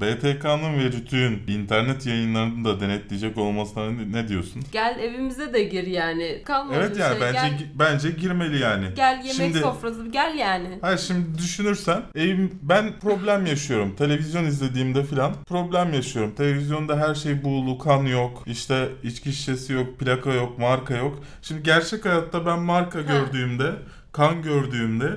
[0.00, 4.62] BTK'nın ve Rütü'nün internet yayınlarını da denetleyecek olmasına ne, diyorsun?
[4.72, 6.42] Gel evimize de gir yani.
[6.44, 7.20] Kalmadı Evet yani şey.
[7.20, 8.86] bence Gel, bence girmeli yani.
[8.96, 10.78] gel yemek Şimdi- sofrası gel yani.
[10.80, 13.96] Hayır şimdi düşünürsen evim ben problem yaşıyorum.
[13.96, 16.34] Televizyon izlediğimde filan problem yaşıyorum.
[16.34, 18.42] Televizyonda her şey buğulu, kan yok.
[18.46, 21.22] işte içki şişesi yok, plaka yok, marka yok.
[21.42, 23.72] Şimdi gerçek hayatta ben marka gördüğümde,
[24.12, 25.10] kan gördüğümde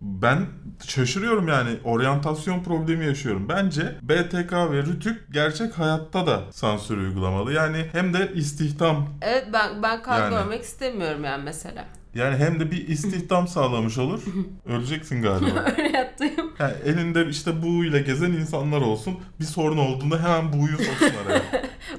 [0.00, 0.46] ben
[0.86, 3.48] şaşırıyorum yani oryantasyon problemi yaşıyorum.
[3.48, 7.52] Bence BTK ve Rütük gerçek hayatta da sansür uygulamalı.
[7.52, 10.30] Yani hem de istihdam Evet ben ben kan Yani.
[10.30, 11.84] görmek istemiyorum yani mesela.
[12.14, 14.20] Yani hem de bir istihdam sağlamış olur.
[14.66, 15.64] Öleceksin galiba.
[15.78, 16.52] Öyle yattığım.
[16.58, 19.18] Yani elinde işte buğuyla gezen insanlar olsun.
[19.40, 21.42] Bir sorun olduğunda hemen buğuyu soksun araya.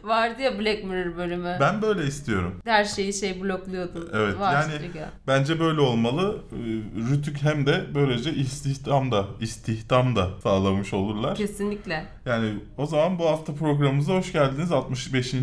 [0.03, 1.57] Vardı ya Black Mirror bölümü.
[1.59, 2.55] Ben böyle istiyorum.
[2.65, 4.09] Her şeyi şey blokluyordun.
[4.13, 4.99] Evet, Var yani- çünkü.
[5.27, 6.37] Bence böyle olmalı.
[6.51, 11.35] Ee, Rütük hem de böylece istihdam da, istihdam da sağlamış olurlar.
[11.35, 12.05] Kesinlikle.
[12.25, 14.71] Yani o zaman bu hafta programımıza hoş geldiniz.
[14.71, 15.33] 65.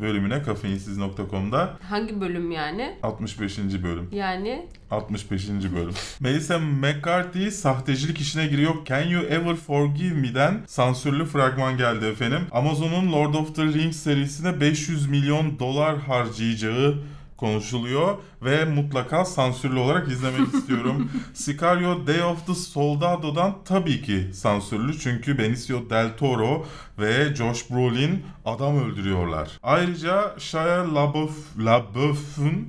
[0.00, 1.78] bölümüne kafeinsiz.com'da.
[1.88, 2.96] Hangi bölüm yani?
[3.02, 3.58] 65.
[3.58, 4.08] bölüm.
[4.12, 5.48] Yani 65.
[5.48, 5.94] bölüm.
[6.20, 8.74] Melissa McCarthy sahtecilik işine giriyor.
[8.84, 12.40] Can You Ever Forgive Me'den sansürlü fragman geldi efendim.
[12.50, 16.98] Amazon'un Lord of the Rings serisine 500 milyon dolar harcayacağı
[17.46, 21.10] konuşuluyor ve mutlaka sansürlü olarak izlemek istiyorum.
[21.34, 26.66] Sicario Day of the Soldado'dan tabii ki sansürlü çünkü Benicio del Toro
[26.98, 29.48] ve Josh Brolin adam öldürüyorlar.
[29.62, 32.68] Ayrıca Shia LaBeouf, LaBeouf'un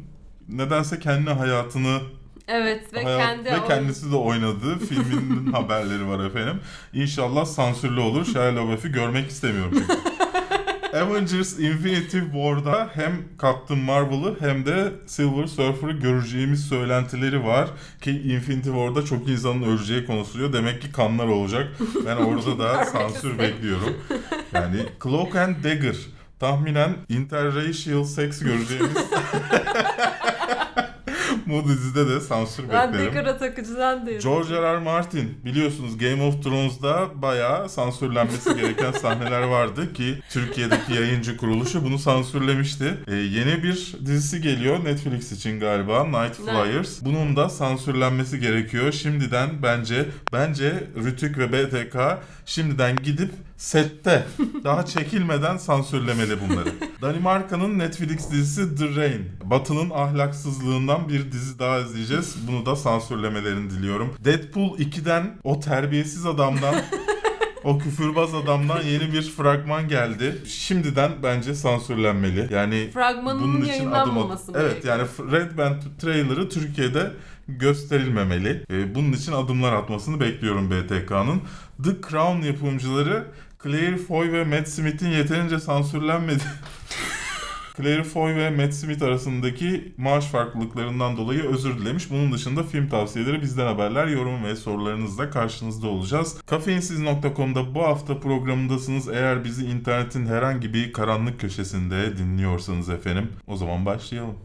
[0.50, 2.00] nedense kendi hayatını
[2.48, 6.60] evet ve hayat- kendi ve kendisi de oynadığı filminin haberleri var efendim.
[6.94, 8.26] İnşallah sansürlü olur.
[8.26, 9.94] Shia LaBeouf'u görmek istemiyorum çünkü.
[10.94, 17.70] Avengers Infinity War'da hem Captain Marvel'ı hem de Silver Surfer'ı göreceğimiz söylentileri var.
[18.02, 20.54] Ki Infinity War'da çok insanın öleceği konuşuluyor.
[20.54, 21.68] Demek ki kanlar olacak.
[22.06, 23.98] Ben orada da sansür bekliyorum.
[24.54, 25.96] Yani Cloak and Dagger
[26.40, 28.98] tahminen interracial seks göreceğimiz
[31.46, 33.12] bu dizide de sansür Ben beklerim.
[33.12, 34.22] Dekara takıcıdan değilim.
[34.24, 34.62] George R.
[34.62, 34.80] R.
[34.80, 42.00] Martin biliyorsunuz Game of Thrones'da bayağı sansürlenmesi gereken sahneler vardı ki Türkiye'deki yayıncı kuruluşu bunu
[42.00, 42.98] sansürlemişti.
[43.08, 46.36] Ee, yeni bir dizisi geliyor Netflix için galiba Night?
[46.36, 47.02] Flyers.
[47.02, 48.92] Bunun da sansürlenmesi gerekiyor.
[48.92, 51.98] Şimdiden bence bence Rütük ve BTK
[52.46, 54.26] şimdiden gidip sette
[54.64, 56.70] daha çekilmeden sansürlemeli bunları.
[57.02, 59.30] Danimarka'nın Netflix dizisi The Rain.
[59.44, 62.36] Batı'nın ahlaksızlığından bir dizi daha izleyeceğiz.
[62.48, 64.14] Bunu da sansürlemelerini diliyorum.
[64.26, 66.76] Deadpool 2'den o terbiyesiz adamdan
[67.64, 70.42] o küfürbaz adamdan yeni bir fragman geldi.
[70.48, 72.48] Şimdiden bence sansürlenmeli.
[72.54, 77.12] Yani Fragmanının bunun için adım yayınlanmaması at- mı Evet yani Red Band trailer'ı Türkiye'de
[77.48, 78.64] gösterilmemeli.
[78.72, 81.42] Ee, bunun için adımlar atmasını bekliyorum BTK'nın.
[81.84, 83.26] The Crown yapımcıları
[83.64, 86.44] Claire Foy ve Matt Smith'in yeterince sansürlenmedi.
[87.78, 92.12] Claire Foy ve Matt Smith arasındaki maaş farklılıklarından dolayı özür dilemiş.
[92.12, 96.42] Bunun dışında film tavsiyeleri bizden haberler, yorum ve sorularınızla karşınızda olacağız.
[96.46, 99.10] Kafeinsiz.com'da bu hafta programındasınız.
[99.10, 104.36] Eğer bizi internetin herhangi bir karanlık köşesinde dinliyorsanız efendim o zaman başlayalım.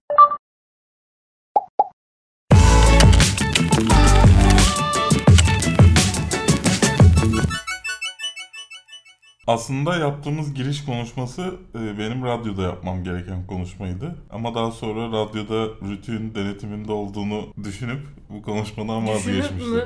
[9.49, 14.15] Aslında yaptığımız giriş konuşması e, benim radyoda yapmam gereken konuşmaydı.
[14.31, 18.01] Ama daha sonra radyoda Rütü'nün denetiminde olduğunu düşünüp
[18.31, 19.75] bu konuşmadan Düşünüp vazgeçmiştim.
[19.75, 19.83] mü?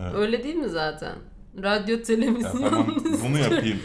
[0.00, 0.14] Evet.
[0.14, 1.12] Öyle değil mi zaten?
[1.62, 2.52] Radyo Ya televizyon.
[2.70, 2.86] tamam
[3.28, 3.78] bunu yapayım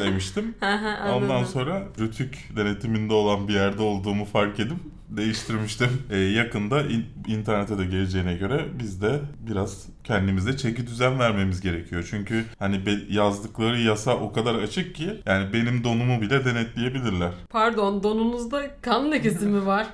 [0.00, 0.54] demiştim.
[0.62, 4.76] Ondan Ondan sonra Rütük denetiminde olan bir yerde olduğumu fark edip
[5.08, 5.88] değiştirmiştim.
[6.10, 12.06] Ee, yakında in- internete de geleceğine göre biz de biraz kendimize çeki düzen vermemiz gerekiyor.
[12.10, 17.30] Çünkü hani be- yazdıkları yasa o kadar açık ki yani benim donumu bile denetleyebilirler.
[17.50, 19.86] Pardon donunuzda kan lekesi mi var?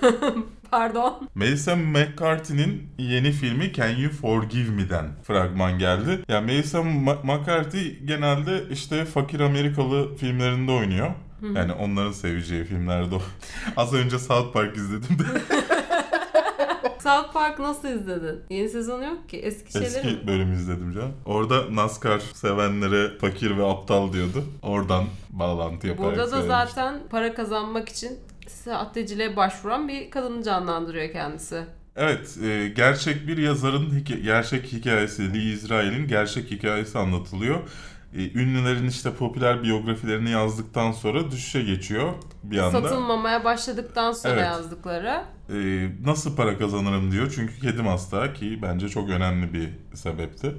[0.70, 1.28] Pardon.
[1.34, 6.24] Melissa McCarthy'nin yeni filmi Can You Forgive Me'den fragman geldi.
[6.28, 11.10] Ya Melissa Ma- McCarthy genelde işte fakir Amerikalı filmlerinde oynuyor.
[11.54, 13.22] Yani onların seveceği filmlerde o.
[13.76, 15.24] Az önce South Park izledim de.
[17.02, 18.40] South Park nasıl izledin?
[18.50, 19.36] Yeni sezonu yok ki.
[19.36, 20.10] Eski, şeyleri mi?
[20.12, 21.12] Eski bölüm izledim canım.
[21.24, 24.44] Orada NASCAR sevenlere fakir ve aptal diyordu.
[24.62, 26.50] Oradan bağlantı yaparak Burada da söylemiştim.
[26.74, 31.64] zaten para kazanmak için sahteciliğe başvuran bir kadını canlandırıyor kendisi.
[31.96, 37.60] Evet, e, gerçek bir yazarın hika- gerçek hikayesi, Lee Israel'in gerçek hikayesi anlatılıyor.
[38.14, 42.12] E, ünlülerin işte popüler biyografilerini yazdıktan sonra düşüşe geçiyor
[42.42, 42.82] bir anda.
[42.82, 44.44] Satılmamaya başladıktan sonra Evet.
[44.44, 45.22] yazdıkları.
[45.52, 50.54] E, nasıl para kazanırım diyor çünkü kedim hasta ki bence çok önemli bir sebepti.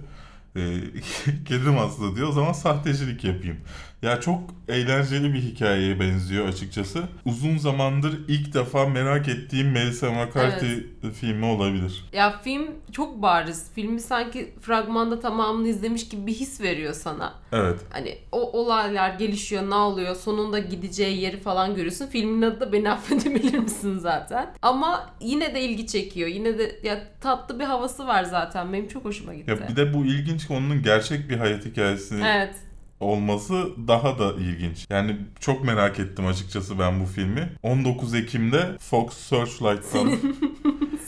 [0.56, 0.62] E,
[1.45, 2.27] kedim hasta diyor.
[2.27, 3.57] O zaman sahtecilik yapayım.
[4.01, 7.04] Ya çok eğlenceli bir hikayeye benziyor açıkçası.
[7.25, 10.74] Uzun zamandır ilk defa merak ettiğim Melissa McCarthy
[11.13, 12.06] filmi olabilir.
[12.13, 13.72] Ya film çok bariz.
[13.75, 17.34] Filmi sanki fragmanda tamamını izlemiş gibi bir his veriyor sana.
[17.51, 17.80] Evet.
[17.90, 22.07] Hani o olaylar gelişiyor, ne oluyor, sonunda gideceği yeri falan görüyorsun.
[22.07, 24.54] Filmin adı da Beni Affedebilir Misin zaten.
[24.62, 26.30] Ama yine de ilgi çekiyor.
[26.30, 28.74] Yine de ya tatlı bir havası var zaten.
[28.74, 29.51] Benim çok hoşuma gitti.
[29.51, 32.56] Ya bir de bu ilginç konunun gerçek bir hayat hikayesini Evet.
[33.00, 34.86] Olması daha da ilginç.
[34.90, 37.50] Yani çok merak ettim açıkçası ben bu filmi.
[37.63, 40.12] 19 Ekim'de Fox Searchlight'tan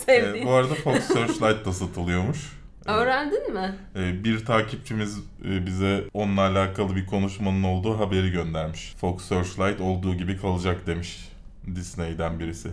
[0.06, 0.48] Sevdiğim.
[0.48, 2.38] Ee, bu arada Fox Searchlight da satılıyormuş.
[2.86, 3.76] Öğrendin mi?
[3.96, 8.94] e, bir takipçimiz e, bize onunla alakalı bir konuşmanın olduğu haberi göndermiş.
[8.98, 11.30] Fox Searchlight olduğu gibi kalacak demiş
[11.76, 12.70] Disney'den birisi.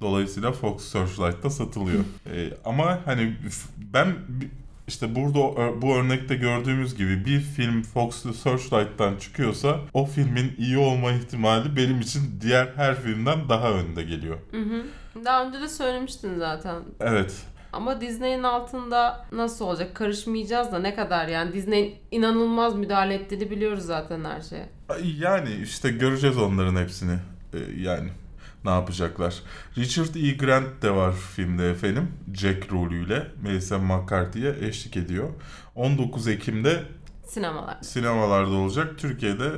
[0.00, 2.04] Dolayısıyla Fox Searchlight da satılıyor.
[2.34, 3.36] Ee, ama hani
[3.94, 4.14] ben
[4.88, 10.78] işte burada o- bu örnekte gördüğümüz gibi bir film Fox Searchlight'tan çıkıyorsa o filmin iyi
[10.78, 14.38] olma ihtimali benim için diğer her filmden daha önde geliyor.
[14.50, 14.82] Hı hı.
[15.24, 16.76] Daha önce de söylemiştin zaten.
[17.00, 17.34] Evet.
[17.72, 19.94] Ama Disney'in altında nasıl olacak?
[19.94, 24.68] Karışmayacağız da ne kadar yani Disney'in inanılmaz müdahale ettiğini biliyoruz zaten her şeye.
[25.18, 27.12] Yani işte göreceğiz onların hepsini.
[27.54, 28.08] Ee, yani
[28.64, 29.42] ne yapacaklar.
[29.78, 30.30] Richard E.
[30.30, 32.12] Grant de var filmde efendim.
[32.34, 35.28] Jack rolüyle Melissa McCarthy'ye eşlik ediyor.
[35.74, 36.82] 19 Ekim'de
[37.26, 37.78] Sinemalar.
[37.82, 38.98] sinemalarda olacak.
[38.98, 39.50] Türkiye'de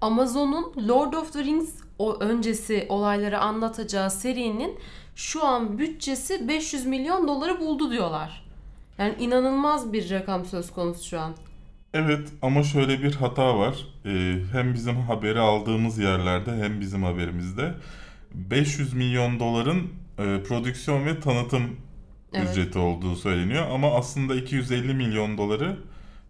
[0.00, 4.78] Amazon'un Lord of the Rings o öncesi olayları anlatacağı serinin
[5.16, 8.44] şu an bütçesi 500 milyon doları buldu diyorlar.
[8.98, 11.34] Yani inanılmaz bir rakam söz konusu şu an.
[11.94, 13.74] Evet ama şöyle bir hata var.
[14.06, 17.74] Ee, hem bizim haberi aldığımız yerlerde hem bizim haberimizde
[18.34, 19.82] 500 milyon doların
[20.18, 21.62] e, prodüksiyon ve tanıtım
[22.32, 22.48] Evet.
[22.50, 25.76] ücreti olduğu söyleniyor ama aslında 250 milyon doları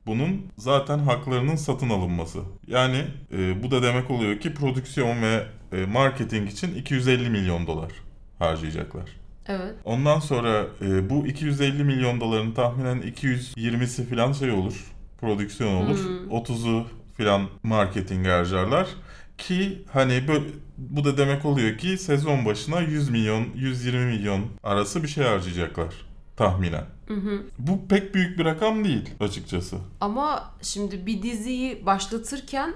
[0.06, 2.38] bunun zaten haklarının satın alınması.
[2.66, 7.92] Yani e, bu da demek oluyor ki prodüksiyon ve e, marketing için 250 milyon dolar
[8.38, 9.04] harcayacaklar.
[9.46, 9.74] Evet.
[9.84, 14.84] Ondan sonra e, bu 250 milyon doların tahminen 220'si falan şey olur.
[15.20, 15.98] Prodüksiyon olur.
[15.98, 16.38] Hmm.
[16.38, 16.86] 30'u
[17.16, 18.88] falan marketing harcarlar.
[19.38, 20.44] Ki hani böyle,
[20.78, 25.94] bu da demek oluyor ki sezon başına 100 milyon, 120 milyon arası bir şey harcayacaklar
[26.36, 26.84] tahminen.
[27.08, 27.42] Hı hı.
[27.58, 29.76] Bu pek büyük bir rakam değil açıkçası.
[30.00, 32.74] Ama şimdi bir diziyi başlatırken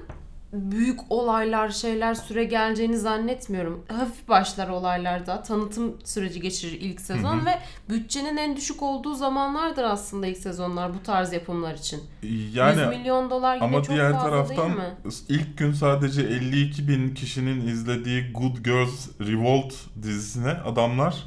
[0.52, 3.84] büyük olaylar, şeyler süre geleceğini zannetmiyorum.
[3.88, 5.42] Hafif başlar olaylarda.
[5.42, 7.46] Tanıtım süreci geçirir ilk sezon Hı hı.
[7.46, 7.58] ve
[7.88, 12.00] bütçenin en düşük olduğu zamanlardır aslında ilk sezonlar bu tarz yapımlar için.
[12.22, 14.94] 100 Yani milyon dolar yine ama çok diğer fazla taraftan değil mi?
[15.28, 21.24] ilk gün sadece 52 bin kişinin izlediği Good Girls Revolt dizisine adamlar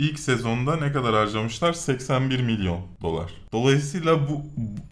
[0.00, 1.72] ilk sezonda ne kadar harcamışlar?
[1.72, 3.32] 81 milyon dolar.
[3.52, 4.42] Dolayısıyla bu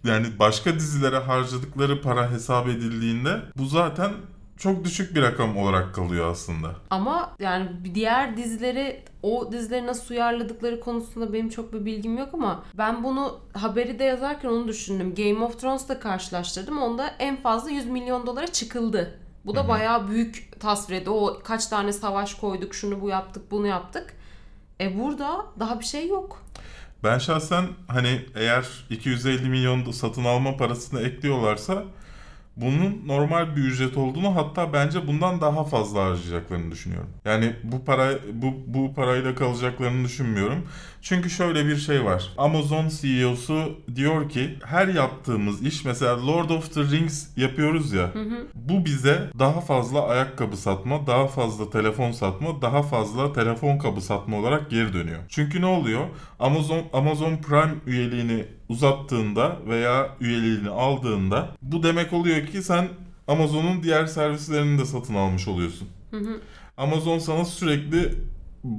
[0.08, 4.12] yani başka dizilere harcadıkları para hesap edildiğinde bu zaten
[4.56, 6.70] çok düşük bir rakam olarak kalıyor aslında.
[6.90, 12.64] Ama yani diğer dizileri o dizileri nasıl uyarladıkları konusunda benim çok bir bilgim yok ama
[12.74, 15.14] ben bunu haberi de yazarken onu düşündüm.
[15.14, 16.82] Game of Thrones'la karşılaştırdım.
[16.82, 19.18] Onda en fazla 100 milyon dolara çıkıldı.
[19.44, 21.10] Bu da bayağı büyük tasvirdi.
[21.10, 24.14] O kaç tane savaş koyduk, şunu bu yaptık, bunu yaptık.
[24.80, 26.42] E burada daha bir şey yok.
[27.04, 31.84] Ben şahsen hani eğer 250 milyon satın alma parasını ekliyorlarsa
[32.56, 37.10] bunun normal bir ücret olduğunu hatta bence bundan daha fazla harcayacaklarını düşünüyorum.
[37.24, 40.68] Yani bu para bu bu parayla kalacaklarını düşünmüyorum.
[41.02, 42.32] Çünkü şöyle bir şey var.
[42.38, 48.10] Amazon CEO'su diyor ki her yaptığımız iş mesela Lord of the Rings yapıyoruz ya.
[48.54, 54.36] Bu bize daha fazla ayakkabı satma, daha fazla telefon satma, daha fazla telefon kabı satma
[54.38, 55.18] olarak geri dönüyor.
[55.28, 56.06] Çünkü ne oluyor?
[56.40, 62.88] Amazon Amazon Prime üyeliğini uzattığında veya üyeliğini aldığında bu demek oluyor ki sen
[63.28, 65.88] Amazon'un diğer servislerini de satın almış oluyorsun.
[66.76, 68.14] Amazon sana sürekli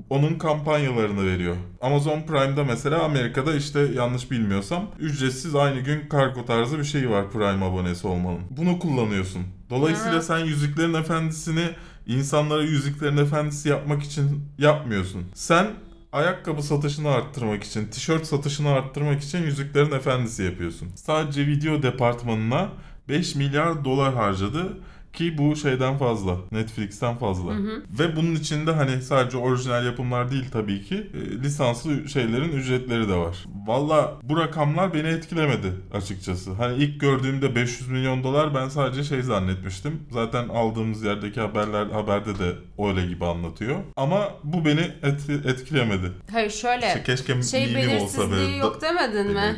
[0.10, 1.56] onun kampanyalarını veriyor.
[1.82, 7.32] Amazon Prime'da mesela Amerika'da işte yanlış bilmiyorsam ücretsiz aynı gün kargo tarzı bir şey var
[7.32, 8.42] Prime abonesi olmanın.
[8.50, 9.42] Bunu kullanıyorsun.
[9.70, 11.66] Dolayısıyla sen Yüzüklerin Efendisi'ni
[12.08, 15.24] insanlara Yüzüklerin Efendisi yapmak için yapmıyorsun.
[15.34, 15.68] Sen
[16.12, 20.88] ayakkabı satışını arttırmak için, tişört satışını arttırmak için Yüzüklerin Efendisi yapıyorsun.
[20.96, 22.70] Sadece video departmanına
[23.10, 24.78] 5 milyar dolar harcadı
[25.20, 26.38] Ki bu şeyden fazla.
[26.52, 27.52] Netflix'ten fazla.
[28.00, 31.10] Ve bunun içinde hani sadece orijinal yapımlar değil tabii ki.
[31.14, 33.46] e, lisanslı şeylerin ücretleri de var.
[33.68, 36.52] Valla bu rakamlar beni etkilemedi açıkçası.
[36.54, 40.00] Hani ilk gördüğümde 500 milyon dolar ben sadece şey zannetmiştim.
[40.12, 42.56] Zaten aldığımız yerdeki haberler haberde de
[42.88, 43.80] öyle gibi anlatıyor.
[43.96, 46.12] Ama bu beni et- etkilemedi.
[46.32, 49.58] Hayır şöyle İşte keşke şey mimim olsa belirsizliği yok demedin mi?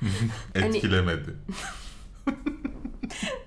[0.60, 1.34] Hani- etkilemedi.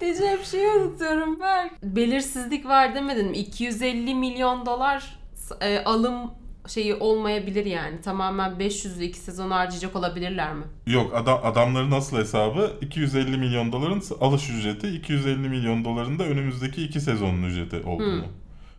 [0.02, 1.70] Diyeceğim şeyi unutuyorum ben.
[1.84, 3.38] Belirsizlik var demedin mi?
[3.38, 5.18] 250 milyon dolar
[5.62, 6.32] e, alım
[6.68, 8.02] şeyi olmayabilir yani.
[8.02, 10.64] Tamamen 500'lü iki sezon harcayacak olabilirler mi?
[10.88, 16.84] Yok adam, adamların asıl hesabı 250 milyon doların alış ücreti 250 milyon doların da önümüzdeki
[16.84, 18.26] iki sezonun ücreti olduğunu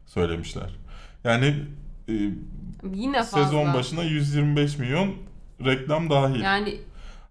[0.07, 0.71] söylemişler.
[1.25, 1.55] Yani
[2.09, 2.13] e,
[2.95, 3.45] Yine fazla.
[3.45, 5.15] sezon başına 125 milyon
[5.65, 6.41] reklam dahil.
[6.41, 6.81] Yani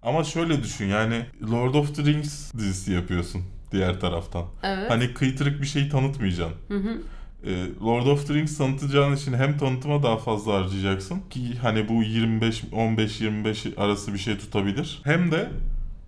[0.01, 4.46] Ama şöyle düşün yani Lord of the Rings dizisi yapıyorsun diğer taraftan.
[4.63, 4.90] evet.
[4.90, 6.58] Hani kıytırık bir şey tanıtmayacaksın.
[6.68, 7.01] Hı hı.
[7.46, 7.51] E,
[7.84, 12.63] Lord of the Rings tanıtacağın için hem tanıtıma daha fazla harcayacaksın ki hani bu 25
[12.63, 15.01] 15-25 arası bir şey tutabilir.
[15.04, 15.50] Hem de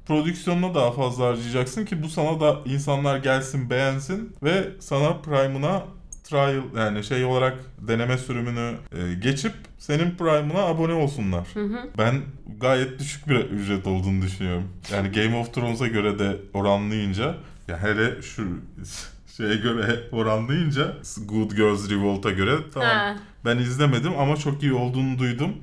[0.07, 5.83] prodüksiyonuna daha fazla harcayacaksın ki bu sana da insanlar gelsin beğensin ve sana Prime'ına
[6.23, 11.47] trial yani şey olarak deneme sürümünü e, geçip senin Prime'ına abone olsunlar.
[11.53, 11.77] Hı hı.
[11.97, 12.21] Ben
[12.59, 14.63] gayet düşük bir ücret olduğunu düşünüyorum.
[14.91, 17.35] Yani Game of Thrones'a göre de oranlayınca
[17.67, 18.47] ya hele şu
[19.37, 20.93] şeye göre oranlayınca
[21.25, 23.15] Good Girls Revolt'a göre tamam Ha.
[23.45, 25.53] ben izlemedim ama çok iyi olduğunu duydum.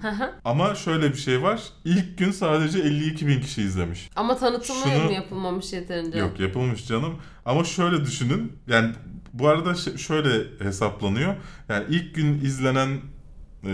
[0.45, 1.63] Ama şöyle bir şey var.
[1.85, 4.11] İlk gün sadece 52 bin kişi izlemiş.
[4.17, 6.19] Ama tanıtımı Şunu- mı yapılmamış yeterince?
[6.19, 7.15] Yok yapılmış canım.
[7.45, 8.53] Ama şöyle düşünün.
[8.69, 8.91] Yani
[9.33, 11.35] bu arada şöyle hesaplanıyor.
[11.69, 12.99] Yani ilk gün izlenen
[13.67, 13.71] e,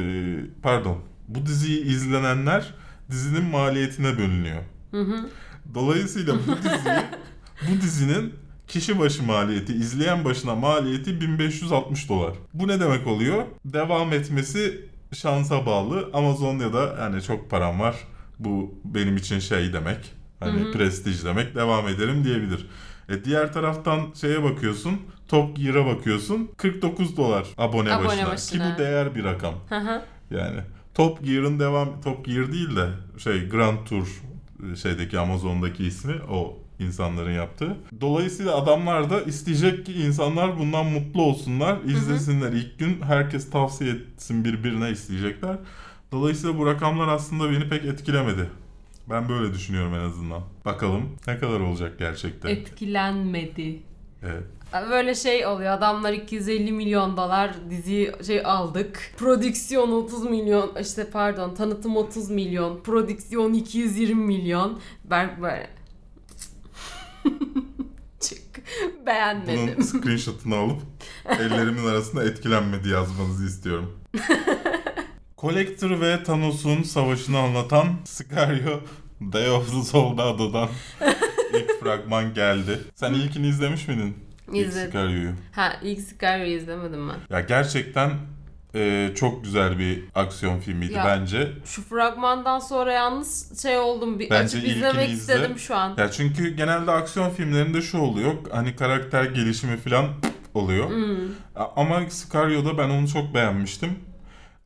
[0.63, 2.75] pardon bu diziyi izlenenler
[3.11, 4.63] dizinin maliyetine bölünüyor.
[4.91, 5.29] Hı hı.
[5.75, 7.03] Dolayısıyla bu diziyi
[7.71, 8.35] bu dizinin
[8.69, 12.33] kişi başı maliyeti, izleyen başına maliyeti 1560 dolar.
[12.55, 13.45] Bu ne demek oluyor?
[13.65, 16.11] Devam etmesi şansa bağlı.
[16.13, 17.97] Amazon ya da yani çok param var.
[18.39, 20.13] Bu benim için şey demek.
[20.41, 20.73] Hani Hı hı.
[20.73, 21.55] prestij demek.
[21.55, 22.67] Devam ederim diyebilir.
[23.09, 25.01] E diğer taraftan şeye bakıyorsun.
[25.29, 26.51] Top Gear'a bakıyorsun.
[26.57, 28.27] 49 dolar abone, Abone başına.
[28.27, 28.63] başına.
[28.69, 29.55] Ki bu değer bir rakam.
[29.69, 30.03] Hı hı.
[30.31, 30.61] Yani
[30.95, 34.23] Top Gear'ın devam Top Gear değil de şey Grand Tour
[34.73, 37.77] e, şeydeki Amazon'daki ismi o insanların yaptığı.
[38.01, 43.03] Dolayısıyla adamlar da isteyecek ki insanlar bundan mutlu olsunlar, izlesinler ilk gün.
[43.03, 45.57] Herkes tavsiye etsin birbirine isteyecekler.
[46.13, 48.51] Dolayısıyla bu rakamlar aslında beni pek etkilemedi.
[49.11, 50.43] Ben böyle düşünüyorum en azından.
[50.65, 52.49] Bakalım ne kadar olacak gerçekten.
[52.49, 53.79] Etkilenmedi.
[54.23, 54.45] Evet.
[54.91, 55.73] Böyle şey oluyor.
[55.73, 59.15] Adamlar 250 milyon dolar dizi şey aldık.
[59.17, 62.81] Prodüksiyon 30 milyon işte pardon tanıtım 30 milyon.
[62.81, 64.79] Prodüksiyon 220 milyon.
[65.05, 65.71] Ben böyle
[68.21, 68.63] çık
[69.07, 69.75] beğenmedim.
[69.77, 70.83] Bunun screenshot'ını alıp
[71.29, 73.93] ellerimin arasında etkilenmedi yazmanızı istiyorum.
[75.39, 78.81] Collector ve Thanos'un savaşını anlatan Sicario
[79.33, 80.69] Day of the Soldado'dan
[81.55, 82.81] ilk fragman geldi.
[82.95, 84.17] Sen ilkini izlemiş miydin?
[84.53, 84.91] İlk İzledim.
[84.91, 85.33] Sicario'yu.
[85.53, 87.37] Ha ilk Sicario'yu izlemedim ben.
[87.37, 88.11] Ya gerçekten
[88.75, 91.53] e, çok güzel bir aksiyon filmiydi Ya, bence.
[91.65, 95.35] Şu fragmandan sonra yalnız şey oldum bir Bence açıp izlemek izle.
[95.35, 95.95] istedim şu an.
[95.99, 98.33] Ya çünkü genelde aksiyon filmlerinde şu oluyor.
[98.53, 100.07] Hani karakter gelişimi falan
[100.55, 100.91] oluyor.
[100.91, 101.17] Hmm.
[101.77, 103.99] Ama Sicario'da ben onu çok beğenmiştim.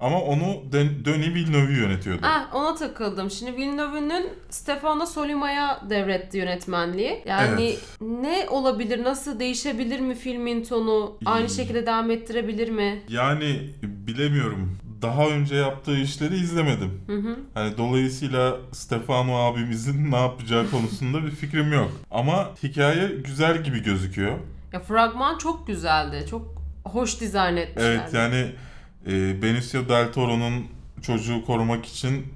[0.00, 2.20] Ama onu Den- Denis Villeneuve yönetiyordu.
[2.24, 3.30] Ah ona takıldım.
[3.30, 7.22] Şimdi Villeneuve'nin Stefano Solima'ya devretti yönetmenliği.
[7.26, 7.78] Yani Evet.
[8.00, 11.18] ne olabilir, nasıl değişebilir mi filmin tonu?
[11.26, 13.02] Aynı şekilde devam ettirebilir mi?
[13.08, 14.78] Yani bilemiyorum.
[15.02, 17.00] Daha önce yaptığı işleri izlemedim.
[17.06, 17.36] Hı hı.
[17.54, 21.90] Hani dolayısıyla Stefano abimizin ne yapacağı konusunda bir fikrim yok.
[22.10, 24.38] Ama hikaye güzel gibi gözüküyor.
[24.72, 26.26] Ya fragman çok güzeldi.
[26.30, 26.54] Çok
[26.84, 27.90] hoş dizayn etmişler.
[27.90, 28.46] Evet yani
[29.06, 30.66] e, Benicio Del Toro'nun
[31.02, 32.26] çocuğu korumak için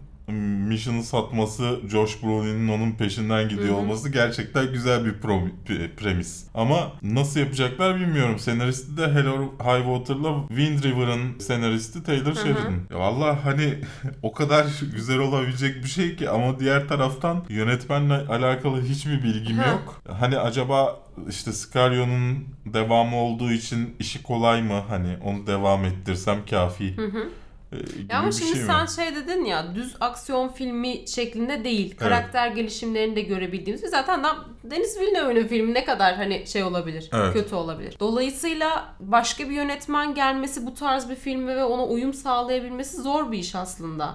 [0.68, 3.76] Mission'ı satması, Josh Brolin'in onun peşinden gidiyor Hı hı.
[3.76, 6.44] olması gerçekten güzel bir pro- bir premis.
[6.54, 8.38] Ama nasıl yapacaklar bilmiyorum.
[8.38, 12.36] Senaristi de Hello High Water'la Wind River'ın senaristi Taylor hı.
[12.36, 12.74] Sheridan.
[12.90, 13.74] Valla hani
[14.22, 19.70] o kadar güzel olabilecek bir şey ki ama diğer taraftan yönetmenle alakalı hiçbir bilgim Ha.
[19.70, 20.02] yok.
[20.20, 24.82] Hani acaba işte Sicario'nun devamı olduğu için işi kolay mı?
[24.88, 26.96] Hani onu devam ettirsem kafi.
[26.96, 27.28] Hı hı.
[27.72, 27.76] e,
[28.08, 28.66] Ya ama bir şimdi şey mi?
[28.66, 31.96] sen şey dedin ya düz aksiyon filmi şeklinde değil.
[31.96, 33.80] Karakter gelişimlerini de görebildiğimiz.
[33.90, 37.32] Zaten da Deniz Villeneuve'nin filmi ne kadar hani şey olabilir, Evet.
[37.32, 37.96] kötü olabilir.
[38.00, 43.38] Dolayısıyla başka bir yönetmen gelmesi bu tarz bir filme ve ona uyum sağlayabilmesi zor bir
[43.38, 44.14] iş aslında.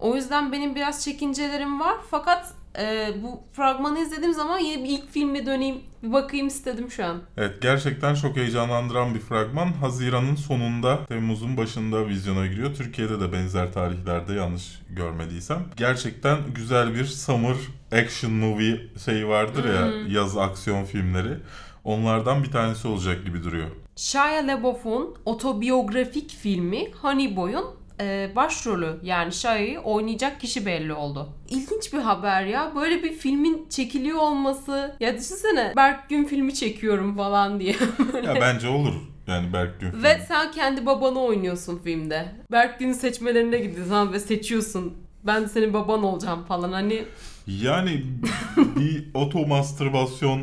[0.00, 1.94] O yüzden benim biraz çekincelerim var.
[2.10, 7.04] Fakat e, bu fragmanı izlediğim zaman yine bir ilk filme döneyim, bir bakayım istedim şu
[7.04, 7.22] an.
[7.36, 9.72] Evet gerçekten çok heyecanlandıran bir fragman.
[9.72, 12.74] Haziran'ın sonunda, Temmuz'un başında vizyona giriyor.
[12.74, 15.64] Türkiye'de de benzer tarihlerde yanlış görmediysem.
[15.76, 17.56] Gerçekten güzel bir summer
[17.92, 21.38] action movie şeyi vardır ya, yaz aksiyon filmleri.
[21.84, 23.68] Onlardan bir tanesi olacak gibi duruyor.
[23.96, 27.64] Shia LaBeouf'un otobiyografik filmi Honey Boy'un
[28.00, 31.28] e, başrolü yani Shia'yı oynayacak kişi belli oldu.
[31.48, 32.72] İlginç bir haber ya.
[32.76, 34.96] Böyle bir filmin çekiliyor olması.
[35.00, 37.76] Ya düşünsene Berk Gün filmi çekiyorum falan diye.
[38.24, 38.94] Ya bence olur.
[39.26, 40.02] Yani Berk Gün filmi.
[40.04, 42.28] ve sen kendi babanı oynuyorsun filmde.
[42.52, 44.94] Berk Gün seçmelerine gidiyorsun ve seçiyorsun.
[45.26, 46.72] Ben senin baban olacağım falan.
[46.72, 47.04] Hani
[47.46, 48.02] Yani
[48.56, 50.40] bir otomastürbasyon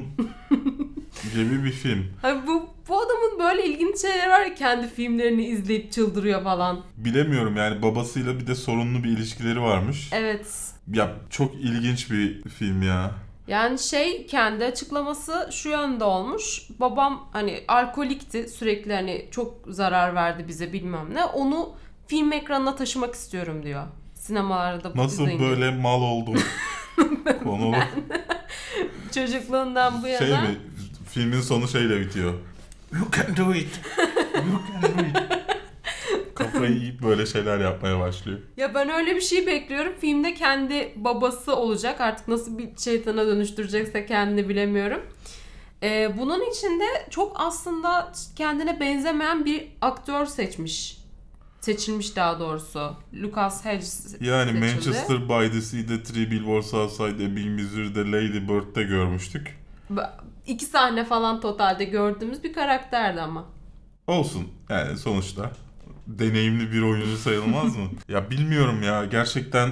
[1.34, 2.05] gibi bir film.
[2.22, 6.82] Hani bu, bu adamın böyle ilginç şeyler var ya kendi filmlerini izleyip çıldırıyor falan.
[6.98, 10.10] Bilemiyorum yani babasıyla bir de sorunlu bir ilişkileri varmış.
[10.14, 10.48] Evet.
[10.94, 13.12] Ya çok ilginç bir film ya.
[13.48, 16.62] Yani şey kendi açıklaması şu yönde olmuş.
[16.80, 21.26] Babam hani alkolikti sürekli hani çok zarar verdi bize bilmem ne.
[21.26, 21.74] Onu
[22.08, 23.84] film ekranına taşımak istiyorum diyor.
[24.16, 25.46] Sinemalarda Nasıl izleyince.
[25.46, 26.36] böyle mal oldum
[27.44, 27.76] konulu.
[29.16, 30.20] Çocukluğundan bu yana.
[30.20, 30.58] Şey mi?
[31.10, 32.34] Filmin sonu şeyle bitiyor.
[32.94, 33.80] You can do it.
[34.36, 35.18] You can do it.
[36.36, 38.40] Kafayı yiyip böyle şeyler yapmaya başlıyor.
[38.58, 39.94] Ya ben öyle bir şey bekliyorum.
[40.02, 42.02] Filmde kendi babası olacak.
[42.02, 45.02] Artık nasıl bir şeytana dönüştürecekse kendini bilemiyorum.
[45.84, 50.98] Ee, bunun içinde çok aslında kendine benzemeyen bir aktör seçmiş.
[51.62, 52.96] Seçilmiş daha doğrusu.
[53.14, 54.66] Lucas Hedges Yani seçildi.
[54.66, 59.58] Manchester by the Sea'de Three Billboards Outside Ebbing, Missouri'de Lady Bird'de görmüştük.
[60.48, 63.46] İki sahne falan totalde gördüğümüz bir karakterdi ama.
[64.08, 65.52] Olsun yani sonuçta
[66.08, 67.84] deneyimli bir oyuncu sayılmaz mı?
[68.10, 69.70] ya bilmiyorum ya gerçekten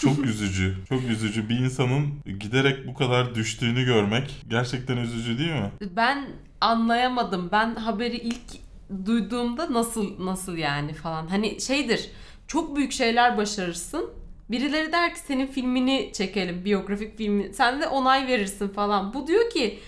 [0.00, 0.76] çok üzücü.
[0.88, 2.08] Çok üzücü bir insanın
[2.40, 5.70] giderek bu kadar düştüğünü görmek gerçekten üzücü değil mi?
[5.96, 6.26] Ben
[6.60, 7.48] anlayamadım.
[7.52, 8.42] Ben haberi ilk
[9.06, 11.26] duyduğumda nasıl nasıl yani falan.
[11.26, 12.10] Hani şeydir.
[12.46, 14.10] Çok büyük şeyler başarırsın.
[14.50, 17.54] Birileri der ki senin filmini çekelim, biyografik filmi.
[17.54, 19.14] Sen de onay verirsin falan.
[19.14, 19.78] Bu diyor ki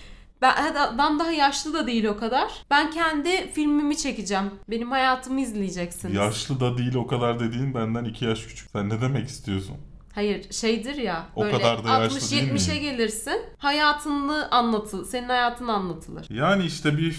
[0.45, 2.51] ben adam daha yaşlı da değil o kadar.
[2.71, 4.51] Ben kendi filmimi çekeceğim.
[4.69, 6.15] Benim hayatımı izleyeceksiniz.
[6.15, 8.71] Yaşlı da değil o kadar dediğin benden iki yaş küçük.
[8.71, 9.75] Sen ne demek istiyorsun?
[10.15, 11.25] Hayır şeydir ya.
[11.35, 12.83] O böyle kadar da yaşlı değil 60-70'e miyim?
[12.83, 13.41] gelirsin.
[13.57, 15.05] Hayatını anlatıl.
[15.05, 16.27] Senin hayatın anlatılır.
[16.29, 17.11] Yani işte bir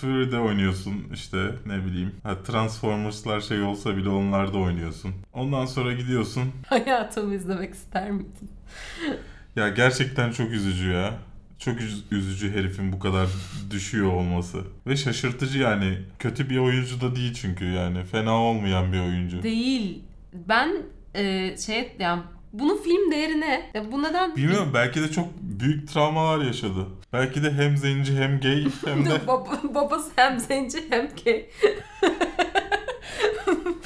[0.00, 2.14] Fury'de oynuyorsun işte ne bileyim.
[2.22, 5.10] Ha, Transformers'lar şey olsa bile onlarda oynuyorsun.
[5.32, 6.52] Ondan sonra gidiyorsun.
[6.66, 8.50] Hayatımı izlemek ister miydin?
[9.56, 11.14] Ya gerçekten çok üzücü ya.
[11.58, 13.28] Çok üz- üzücü herifin bu kadar
[13.70, 14.58] düşüyor olması.
[14.86, 15.98] Ve şaşırtıcı yani.
[16.18, 18.04] Kötü bir oyuncu da değil çünkü yani.
[18.04, 19.42] Fena olmayan bir oyuncu.
[19.42, 20.02] Değil.
[20.48, 20.76] Ben
[21.14, 23.70] e, şey yani bunun film değeri ne?
[23.74, 26.86] Ya bu neden Bilmiyorum belki de çok büyük travmalar yaşadı.
[27.12, 29.26] Belki de hem zenci hem gay hem de...
[29.26, 31.46] Baba, babası hem zenci hem gay.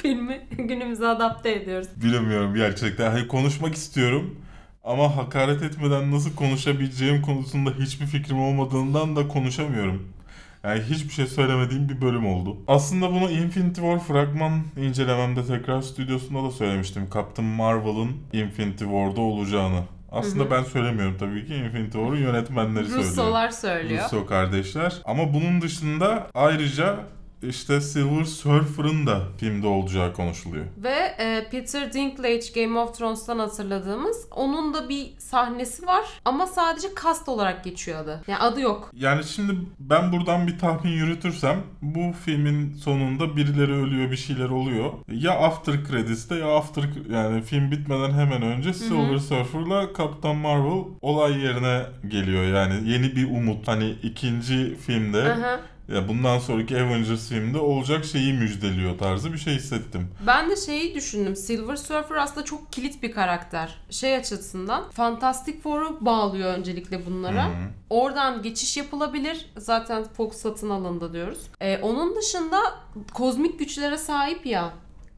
[0.01, 1.87] Filmi günümüze adapte ediyoruz.
[2.03, 3.11] Bilemiyorum gerçekten.
[3.11, 4.39] Hani konuşmak istiyorum.
[4.83, 10.07] Ama hakaret etmeden nasıl konuşabileceğim konusunda hiçbir fikrim olmadığından da konuşamıyorum.
[10.63, 12.57] Yani hiçbir şey söylemediğim bir bölüm oldu.
[12.67, 17.07] Aslında bunu Infinity War fragman incelememde tekrar stüdyosunda da söylemiştim.
[17.13, 19.83] Captain Marvel'ın Infinity War'da olacağını.
[20.11, 21.55] Aslında ben söylemiyorum tabii ki.
[21.55, 23.09] Infinity War'un yönetmenleri söylüyor.
[23.09, 24.03] Russolar söylüyor.
[24.03, 25.01] Russo kardeşler.
[25.05, 26.99] Ama bunun dışında ayrıca
[27.49, 30.65] işte Silver Surfer'ın da filmde olacağı konuşuluyor.
[30.77, 36.87] Ve e, Peter Dinklage Game of Thrones'tan hatırladığımız onun da bir sahnesi var ama sadece
[37.03, 38.21] cast olarak geçiyor adı.
[38.27, 38.91] Yani adı yok.
[38.93, 44.93] Yani şimdi ben buradan bir tahmin yürütürsem bu filmin sonunda birileri ölüyor bir şeyler oluyor.
[45.11, 51.39] Ya after credits'te ya after yani film bitmeden hemen önce Silver Surfer'la Captain Marvel olay
[51.39, 52.43] yerine geliyor.
[52.43, 53.67] Yani yeni bir umut.
[53.67, 55.59] Hani ikinci filmde Aha.
[55.87, 60.07] Ya bundan sonraki Avengers filmde olacak şeyi müjdeliyor tarzı bir şey hissettim.
[60.27, 61.35] Ben de şeyi düşündüm.
[61.35, 63.75] Silver Surfer aslında çok kilit bir karakter.
[63.89, 67.45] Şey açısından Fantastic Four'u bağlıyor öncelikle bunlara.
[67.45, 67.51] Hı.
[67.89, 69.45] Oradan geçiş yapılabilir.
[69.57, 71.39] Zaten Fox satın alındı diyoruz.
[71.61, 72.57] Ee, onun dışında
[73.13, 74.73] kozmik güçlere sahip ya.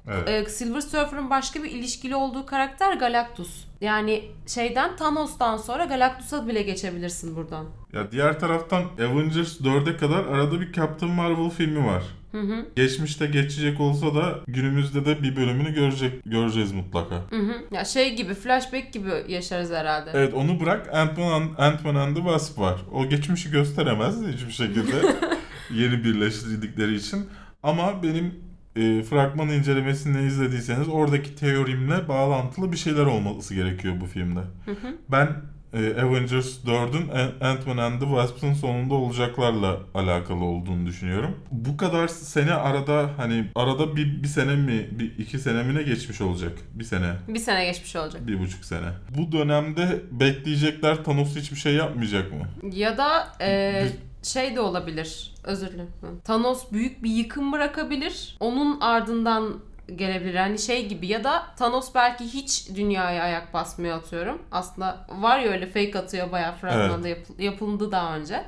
[0.08, 0.30] Evet.
[0.30, 3.65] Ee, Silver Surfer'ın başka bir ilişkili olduğu karakter Galactus.
[3.82, 7.65] Yani şeyden Thanos'tan sonra Galactus'a bile geçebilirsin buradan.
[7.94, 12.04] Ya diğer taraftan Avengers 4'e kadar arada bir Captain Marvel filmi var.
[12.32, 12.65] Hı hı.
[12.76, 17.15] Geçmişte geçecek olsa da günümüzde de bir bölümünü görecek göreceğiz mutlaka.
[17.15, 17.54] Hı hı.
[17.72, 20.12] Ya şey gibi flashback gibi yaşarız herhalde.
[20.13, 22.76] Evet onu bırak Ant-Man, Ant-Man and the Wasp var.
[22.91, 25.15] O geçmişi gösteremez hiçbir şekilde
[25.74, 27.30] yeni birleştirdikleri için.
[27.63, 28.34] Ama benim
[28.76, 34.40] e, fragman incelemesini izlediyseniz oradaki teorimle bağlantılı bir şeyler olması gerekiyor bu filmde.
[34.66, 34.96] Hı hı.
[35.12, 35.28] Ben
[35.74, 41.36] e, Avengers 4'ün Ant- Ant-Man and the Wasp'ın sonunda olacaklarla alakalı olduğunu düşünüyorum.
[41.52, 45.84] Bu kadar sene arada hani arada bir, bir sene mi bir iki sene mi ne
[45.84, 46.52] geçmiş olacak?
[46.74, 47.14] Bir sene.
[47.28, 48.28] Bir sene geçmiş olacak.
[48.28, 48.88] Bir buçuk sene.
[49.18, 52.72] Bu dönemde bekleyecekler Thanos hiçbir şey yapmayacak mı?
[52.74, 53.88] Ya da e,
[54.26, 55.34] şey de olabilir.
[55.44, 55.92] Özür dilerim.
[56.24, 58.38] Thanos büyük bir yıkım bırakabilir.
[58.40, 59.60] Onun ardından
[59.96, 60.36] gelebilir.
[60.36, 64.42] Hani şey gibi ya da Thanos belki hiç dünyaya ayak basmıyor atıyorum.
[64.52, 68.46] Aslında var ya öyle fake atıyor bayağı fragmanda yapıl- yapıldı daha önce.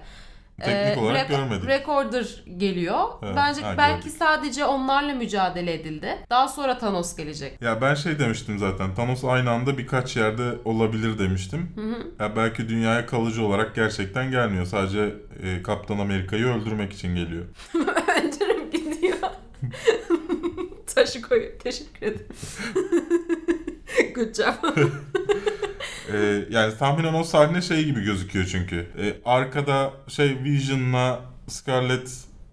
[0.62, 1.67] Teknik Ee, olarak rek- görmedik.
[1.67, 3.00] Recorder geliyor.
[3.24, 4.17] Evet, Bence ha, belki gördük.
[4.20, 6.17] sadece onlarla mücadele edildi.
[6.30, 7.62] Daha sonra Thanos gelecek.
[7.62, 8.96] Ya ben şey demiştim zaten.
[8.96, 11.70] Thanos aynı anda birkaç yerde olabilir demiştim.
[11.76, 12.24] Hı hı.
[12.24, 14.65] Ya belki dünyaya kalıcı olarak gerçekten gelmiyor.
[14.65, 17.46] Sadece e, Kaptan Amerika'yı öldürmek için geliyor.
[18.24, 19.17] Öncürüm gidiyor.
[20.96, 21.60] Taşı koyuyor.
[21.60, 22.28] Teşekkür ederim.
[24.15, 24.54] Good job.
[26.13, 28.76] E, yani tahminen o sahne şey gibi gözüküyor çünkü.
[28.76, 32.12] E, arkada şey Vision'la Scarlet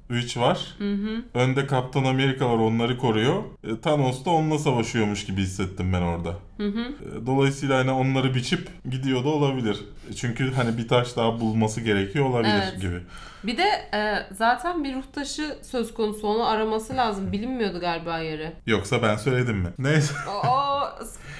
[0.08, 0.74] Witch var.
[0.78, 1.22] Hı hı.
[1.34, 3.42] Önde Kaptan Amerika var onları koruyor.
[3.64, 6.38] E, Thanos da onunla savaşıyormuş gibi hissettim ben orada.
[6.56, 6.80] Hı hı.
[6.80, 9.80] E, Dolayısıyla hani onları biçip gidiyor da olabilir.
[10.16, 12.80] Çünkü hani bir taş daha bulması gerekiyor olabilir Evet.
[12.80, 13.00] gibi.
[13.46, 13.62] Bir de
[13.94, 17.32] e, zaten bir ruh taşı söz konusu onu araması lazım.
[17.32, 18.52] Bilinmiyordu galiba yeri.
[18.66, 19.68] Yoksa ben söyledim mi?
[19.78, 20.14] Neyse.
[20.28, 20.80] O, o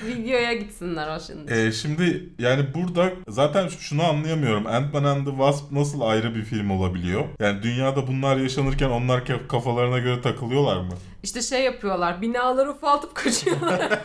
[0.06, 1.52] videoya gitsinler o şimdi.
[1.54, 4.66] E, şimdi yani burada zaten şunu anlayamıyorum.
[4.66, 7.24] Ant-Man and the Wasp nasıl ayrı bir film olabiliyor?
[7.40, 10.92] Yani dünyada bunlar yaşanırken onlar kaf- kafalarına göre takılıyorlar mı?
[11.24, 12.22] İşte şey yapıyorlar.
[12.22, 13.80] Binaları ufaltıp kaçıyorlar.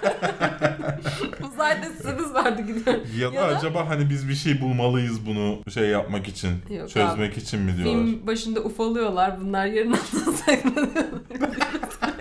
[1.53, 2.95] Uzayda sınız vardı gidiyor.
[3.19, 7.37] Ya Ya da- acaba hani biz bir şey bulmalıyız bunu şey yapmak için, Yok çözmek
[7.37, 8.05] için mi diyorlar?
[8.05, 9.41] Film başında ufalıyorlar.
[9.41, 11.05] Bunlar yerin altına saklanıyorlar.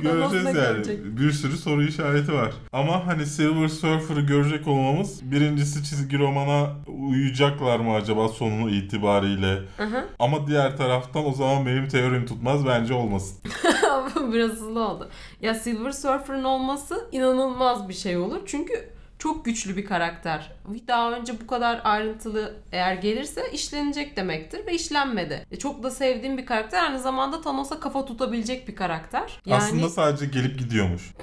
[0.00, 0.54] Göreceğiz yani.
[0.54, 1.04] görecek?
[1.04, 2.52] Bir sürü soru işareti var.
[2.72, 9.54] Ama hani Silver Surfer'ı görecek olmamız birincisi çizgi romana uyacaklar mı acaba sonu itibariyle?
[9.76, 10.08] Hı.
[10.18, 13.36] Ama diğer taraftan o zaman benim teorim tutmaz bence olmasın.
[14.32, 15.08] Biraz hızlı oldu.
[15.40, 18.38] Ya Silver Surfer'ın olması inanılmaz bir şey olur.
[18.46, 20.52] Çünkü çok güçlü bir karakter.
[20.88, 25.46] Daha önce bu kadar ayrıntılı eğer gelirse işlenecek demektir ve işlenmedi.
[25.50, 26.82] E, çok da sevdiğim bir karakter.
[26.82, 29.40] Aynı zamanda Thanos'a kafa tutabilecek bir karakter.
[29.46, 29.62] Yani...
[29.62, 31.14] Aslında sadece gelip gidiyormuş.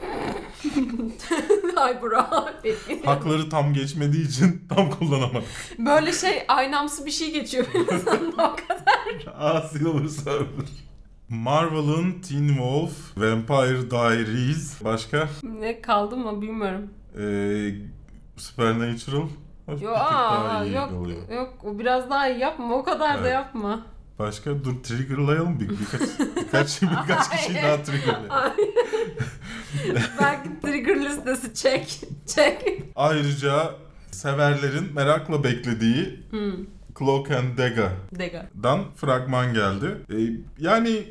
[1.78, 2.26] Ay bro.
[3.06, 5.48] Hakları tam geçmediği için tam kullanamadık.
[5.80, 9.34] Böyle şey aynamsı bir şey geçiyor benim o kadar.
[9.38, 10.68] Aa Silver Surfer.
[11.30, 16.90] Marvel'ın Teen Wolf, Vampire Diaries, başka Ne kaldı mı bilmiyorum.
[17.20, 17.72] Ee,
[18.38, 19.28] Supernatural.
[19.84, 19.96] Daha
[20.60, 21.30] aa, yok, oluyor.
[21.30, 23.34] yok o biraz daha iyi yapma o kadar da Evet.
[23.34, 23.86] yapma.
[24.20, 26.02] Başka dur triggerlayalım bir, birkaç
[26.38, 28.32] birkaç birkaç kişi daha triggerlayalım.
[28.32, 28.52] Ay.
[30.22, 32.02] Belki trigger listesi çek.
[32.28, 32.84] Çek.
[32.96, 33.72] Ayrıca
[34.12, 36.52] severlerin merakla beklediği Hmm.
[37.00, 38.86] Cloak and Dagga'dan Dega.
[38.96, 39.86] fragman geldi.
[40.12, 40.16] Ee,
[40.60, 41.04] yani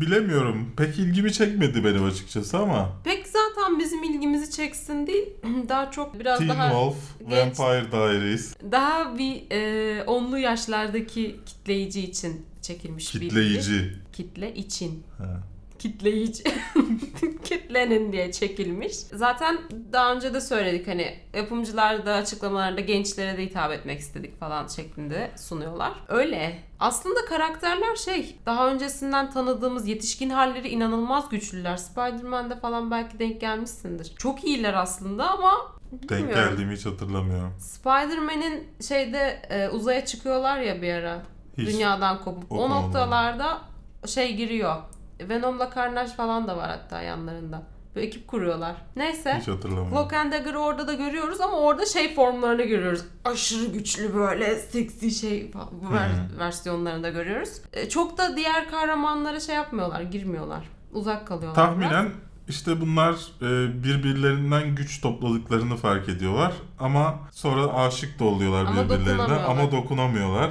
[0.00, 0.72] bilemiyorum.
[0.76, 5.26] Pek ilgimi çekmedi benim açıkçası ama Pek zaten bizim ilgimizi çeksin değil.
[5.68, 6.96] Daha çok biraz Teen daha Wolf,
[7.28, 13.28] genç- Vampire Diaries, daha bir e, onlu yaşlardaki kitleyici için çekilmiş bir dizi.
[13.28, 13.92] kitleyici.
[14.12, 15.02] Kitle için.
[15.18, 15.40] Ha.
[15.78, 16.44] Kitleyici
[17.44, 18.94] kitlenin diye çekilmiş.
[18.96, 19.58] Zaten
[19.92, 25.30] daha önce de söyledik hani yapımcılar da açıklamalarında gençlere de hitap etmek istedik falan şeklinde
[25.36, 25.92] sunuyorlar.
[26.08, 26.58] Öyle.
[26.80, 31.76] Aslında karakterler şey daha öncesinden tanıdığımız yetişkin halleri inanılmaz güçlüler.
[31.76, 34.12] Spider-Man'de falan belki denk gelmişsindir.
[34.18, 35.52] Çok iyiler aslında ama
[35.92, 36.34] Denk bilmiyorum.
[36.50, 37.54] geldiğimi hiç hatırlamıyorum.
[37.58, 41.22] Spider-Man'in şeyde e, uzaya çıkıyorlar ya bir ara.
[41.58, 42.52] Hiç Dünyadan kopup.
[42.52, 42.82] O okumadım.
[42.84, 43.58] noktalarda
[44.06, 44.76] şey giriyor.
[45.20, 47.62] Venom'la Carnage falan da var hatta yanlarında.
[47.96, 48.76] Böyle ekip kuruyorlar.
[48.96, 49.36] Neyse.
[49.40, 49.90] hiç hatırlamıyorum.
[49.92, 53.00] Cloak and Dagger'ı orada da görüyoruz ama orada şey formlarını görüyoruz.
[53.24, 55.50] Aşırı güçlü böyle seksi şey
[55.92, 57.48] ver- versiyonlarını da görüyoruz.
[57.72, 60.68] E, çok da diğer kahramanlara şey yapmıyorlar, girmiyorlar.
[60.92, 61.78] Uzak kalıyorlar.
[61.80, 61.90] biraz.
[61.90, 62.12] Tahminen
[62.48, 69.18] işte bunlar e, birbirlerinden güç topladıklarını fark ediyorlar ama sonra aşık da oluyorlar Ama birbirlerine
[69.18, 69.44] dokunamıyorlar.
[69.50, 70.50] ama dokunamıyorlar.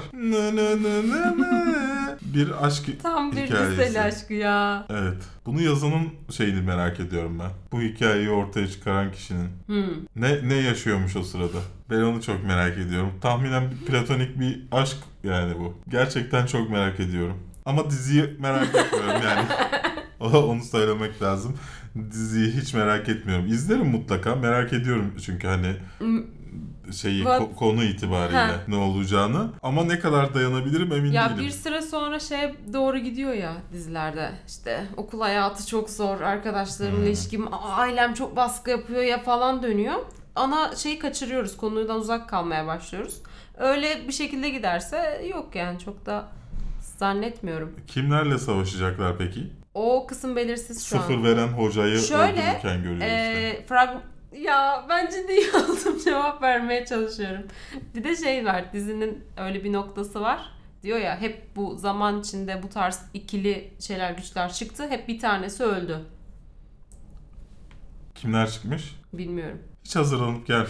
[2.34, 3.72] Bir aşk Tam bir hikayesi.
[3.82, 4.86] liseli aşkı ya.
[4.90, 5.18] Evet.
[5.46, 7.50] Bunu yazanın şeyini merak ediyorum ben.
[7.72, 9.50] Bu hikayeyi ortaya çıkaran kişinin.
[9.66, 9.86] Hmm.
[10.16, 11.58] Ne ne yaşıyormuş o sırada?
[11.90, 13.12] Ben onu çok merak ediyorum.
[13.22, 15.74] Tahminen bir platonik bir aşk yani bu.
[15.90, 17.38] Gerçekten çok merak ediyorum.
[17.66, 19.48] Ama diziyi merak etmiyorum yani.
[20.20, 21.58] O- onu söylemek lazım.
[22.12, 23.48] Diziyi hiç merak etmiyorum.
[23.48, 24.36] İzlerim mutlaka.
[24.36, 25.76] Merak ediyorum çünkü hani.
[26.92, 28.52] Şeyi ko- konu itibariyle Ha.
[28.68, 29.50] ne olacağını.
[29.64, 31.46] Ama ne kadar dayanabilirim emin Ya değilim.
[31.46, 32.40] bir süre sonra şey
[32.74, 34.32] doğru gidiyor ya dizilerde.
[34.48, 37.06] İşte okul hayatı çok zor, arkadaşlarımla Hmm.
[37.08, 39.96] ilişkim, "Aa, ailem çok baskı yapıyor ya falan dönüyor.
[40.36, 43.18] Ana şeyi kaçırıyoruz, konudan uzak kalmaya başlıyoruz.
[43.58, 46.28] Öyle bir şekilde giderse yok yani çok da
[46.82, 47.76] zannetmiyorum.
[47.88, 49.40] Kimlerle savaşacaklar peki?
[49.74, 51.24] O kısım belirsiz şu Sıfır an.
[51.24, 53.58] veren hocayı Şöyle, öldürürken görüyoruz işte.
[53.60, 53.90] Ee, frag...
[54.32, 57.44] Ya ben ciddi oldum cevap vermeye çalışıyorum.
[57.96, 60.52] Bir de şey var dizinin öyle bir noktası var.
[60.84, 64.88] Diyor ya hep bu zaman içinde bu tarz ikili şeyler güçler çıktı.
[64.90, 66.00] Hep bir tanesi öldü.
[68.16, 68.96] Kimler çıkmış?
[69.14, 69.64] Bilmiyorum.
[69.84, 70.64] Hiç hazırlanıp gel.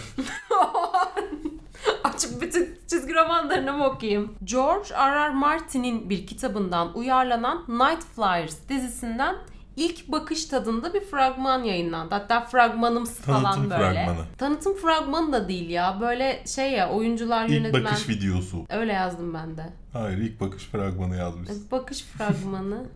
[2.04, 4.34] Açıp bütün çizgi romanlarını mı okuyayım?
[4.44, 5.14] George R.
[5.14, 5.30] R.
[5.30, 9.36] Martin'in bir kitabından uyarlanan Night Flyers dizisinden
[9.78, 12.14] ilk bakış tadında bir fragman yayınlandı.
[12.14, 13.82] Hatta fragmanımsı falan Tanıtım böyle.
[14.04, 14.24] fragmanı.
[14.38, 15.98] Tanıtım fragmanı da değil ya.
[16.00, 17.84] Böyle şey ya oyuncular İlk yönetmen.
[17.84, 18.66] bakış videosu.
[18.70, 19.66] Öyle yazdım ben de.
[19.92, 21.48] Hayır ilk bakış fragmanı yazmış.
[21.72, 22.84] Bakış fragmanı.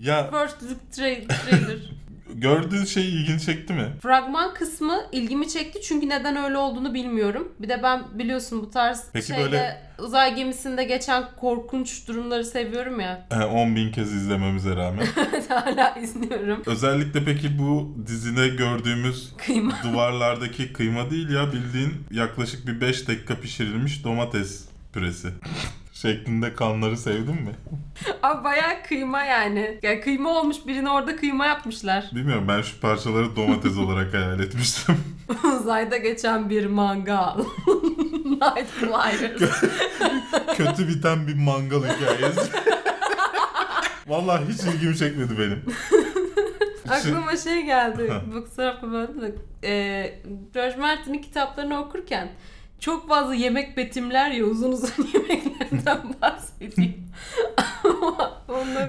[0.00, 1.78] Ya First look tra- trailer.
[2.40, 3.86] gördüğün şey ilgini çekti mi?
[4.02, 7.52] Fragman kısmı ilgimi çekti çünkü neden öyle olduğunu bilmiyorum.
[7.58, 13.00] Bir de ben biliyorsun bu tarz Peki şeyde böyle- uzay gemisinde geçen korkunç durumları seviyorum
[13.00, 13.26] ya.
[13.54, 15.06] 10 bin kez izlememize rağmen.
[15.48, 16.62] Hala izliyorum.
[16.66, 19.72] Özellikle peki bu dizide gördüğümüz Kıyma.
[19.84, 25.28] duvarlardaki kıyma değil ya bildiğin yaklaşık bir 5 dakika pişirilmiş domates püresi.
[26.02, 27.50] Şeklinde kanları sevdin mi?
[28.22, 29.78] Abi bayağı kıyma yani.
[29.82, 32.04] Ya kıyma olmuş birine orada kıyma yapmışlar.
[32.14, 34.96] Bilmiyorum ben şu parçaları domates olarak hayal etmiştim.
[35.60, 37.38] Uzayda geçen bir mangal.
[38.24, 39.38] Night.
[40.56, 42.52] Kötü biten bir mangal hikayesi.
[44.06, 45.62] Vallahi hiç ilgimi çekmedi benim.
[46.88, 48.08] Aklıma şey geldi.
[48.08, 48.22] Ha.
[48.34, 49.28] Bu kusura bakma da.
[49.64, 50.18] Ee,
[50.54, 52.28] George Martin'in kitaplarını okurken
[52.82, 55.98] çok fazla yemek betimler ya uzun uzun yemeklerden
[56.60, 56.94] bir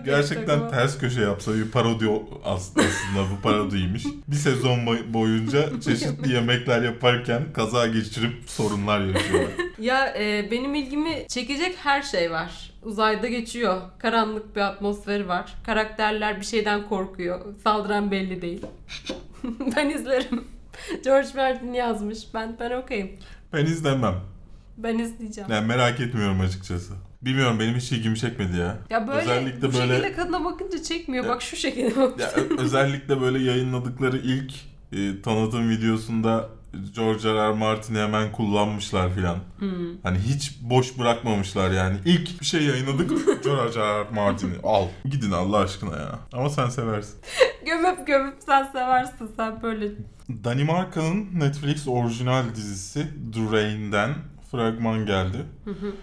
[0.05, 2.05] Gerçekten takıma- ters köşe yapsa bir parodi
[2.45, 2.85] aslında
[3.37, 4.05] bu parodiymiş.
[4.27, 9.51] Bir sezon boy- boyunca çeşitli yemekler yaparken kaza geçirip sorunlar yaşıyorlar.
[9.79, 12.71] Ya e, benim ilgimi çekecek her şey var.
[12.83, 13.81] Uzayda geçiyor.
[13.99, 15.53] Karanlık bir atmosferi var.
[15.65, 17.41] Karakterler bir şeyden korkuyor.
[17.63, 18.65] Saldıran belli değil.
[19.75, 20.43] ben izlerim.
[21.03, 22.19] George Martin yazmış.
[22.33, 23.11] Ben ben okeyim.
[23.53, 24.15] Ben izlemem.
[24.77, 25.51] Ben izleyeceğim.
[25.51, 26.93] Yani merak etmiyorum açıkçası.
[27.21, 28.77] Bilmiyorum benim hiç ilgimi çekmedi ya.
[28.89, 31.23] Ya böyle Özellikle bu böyle- şekilde kadına bakınca çekmiyor.
[31.25, 32.19] Ya- Bak şu şekilde bak.
[32.19, 34.53] Ya özellikle böyle yayınladıkları ilk
[34.91, 36.49] e, tanıtım videosunda
[36.95, 37.33] George R.
[37.49, 37.51] R.
[37.53, 39.37] Martin'i hemen kullanmışlar filan.
[39.59, 39.69] Hmm.
[40.03, 41.97] Hani hiç boş bırakmamışlar yani.
[42.05, 43.09] İlk bir şey yayınladık
[43.43, 43.99] George R.
[44.05, 44.09] R.
[44.15, 44.87] Martin'i al.
[45.05, 46.19] Gidin Allah aşkına ya.
[46.33, 47.15] Ama sen seversin.
[47.65, 49.87] Gömüp gömüp sen seversin sen böyle.
[50.29, 54.15] Danimarka'nın Netflix orijinal dizisi The Rain'den
[54.51, 55.37] fragman geldi.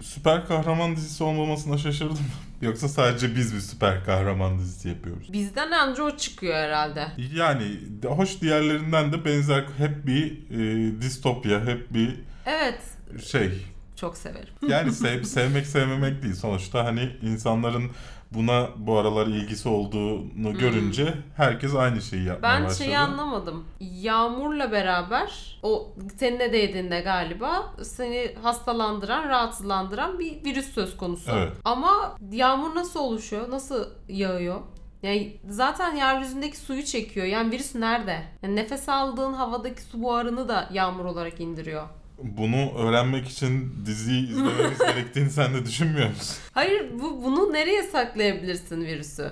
[0.01, 2.19] Süper kahraman dizisi olmamasına şaşırdım.
[2.61, 5.33] Yoksa sadece biz bir süper kahraman dizisi yapıyoruz.
[5.33, 7.07] Bizden önce o çıkıyor herhalde.
[7.33, 12.79] Yani hoş diğerlerinden de benzer hep bir e, distopya, hep bir Evet.
[13.25, 13.65] şey.
[13.95, 14.53] Çok severim.
[14.67, 16.35] Yani sev, sevmek sevmemek değil.
[16.35, 17.91] Sonuçta hani insanların
[18.31, 22.59] buna bu aralar ilgisi olduğunu görünce herkes aynı şeyi yapmaya Hmm.
[22.61, 22.83] Ben başladı.
[22.83, 23.65] şeyi anlamadım.
[23.79, 31.31] Yağmurla beraber o tenine değdiğinde galiba seni hastalandıran, rahatsızlandıran bir virüs söz konusu.
[31.35, 31.51] Evet.
[31.65, 33.49] Ama yağmur nasıl oluşuyor?
[33.51, 34.61] Nasıl yağıyor?
[35.03, 37.25] Yani zaten yeryüzündeki suyu çekiyor.
[37.25, 38.23] Yani virüs nerede?
[38.43, 41.87] Yani nefes aldığın havadaki su buharını da yağmur olarak indiriyor.
[42.23, 46.37] Bunu öğrenmek için diziyi izlememiz gerektiğini sen de düşünmüyor musun?
[46.51, 49.31] Hayır bu bunu nereye saklayabilirsin virüsü?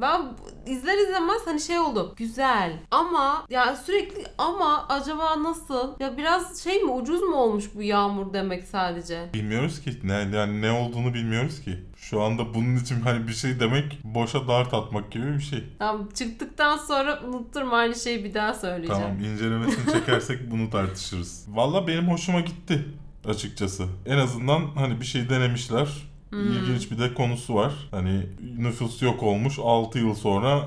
[0.00, 0.22] Ben
[0.66, 2.14] izler izlemez hani şey oldu.
[2.16, 6.00] Güzel ama ya sürekli ama acaba nasıl?
[6.00, 9.28] Ya biraz şey mi ucuz mu olmuş bu yağmur demek sadece?
[9.34, 11.78] Bilmiyoruz ki ne yani ne olduğunu bilmiyoruz ki.
[11.96, 15.64] Şu anda bunun için hani bir şey demek boşa dart atmak gibi bir şey.
[15.78, 19.02] Tamam çıktıktan sonra unutturma aynı şeyi bir daha söyleyeceğim.
[19.02, 21.46] Tamam incelemesini çekersek bunu tartışırız.
[21.48, 22.84] Valla benim hoşuma gitti
[23.24, 23.86] açıkçası.
[24.06, 25.88] En azından hani bir şey denemişler.
[26.30, 26.52] Hmm.
[26.52, 27.72] İlginç bir de konusu var.
[27.90, 28.26] Hani
[28.58, 30.66] nüfus yok olmuş 6 yıl sonra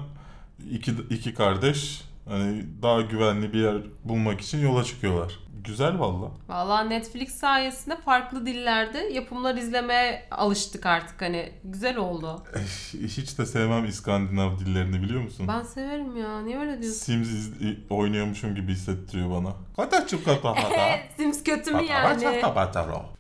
[0.72, 5.40] iki, iki kardeş Hani daha güvenli bir yer bulmak için yola çıkıyorlar.
[5.64, 6.32] Güzel valla.
[6.50, 11.52] Valla Netflix sayesinde farklı dillerde yapımlar izlemeye alıştık artık hani.
[11.64, 12.44] Güzel oldu.
[12.94, 15.48] Hiç de sevmem İskandinav dillerini biliyor musun?
[15.48, 16.42] Ben severim ya.
[16.42, 17.00] Niye öyle diyorsun?
[17.00, 17.52] Sims iz-
[17.90, 19.54] oynuyormuşum gibi hissettiriyor bana.
[19.76, 21.00] Hata çukata hata.
[21.18, 22.24] Sims kötü mü yani?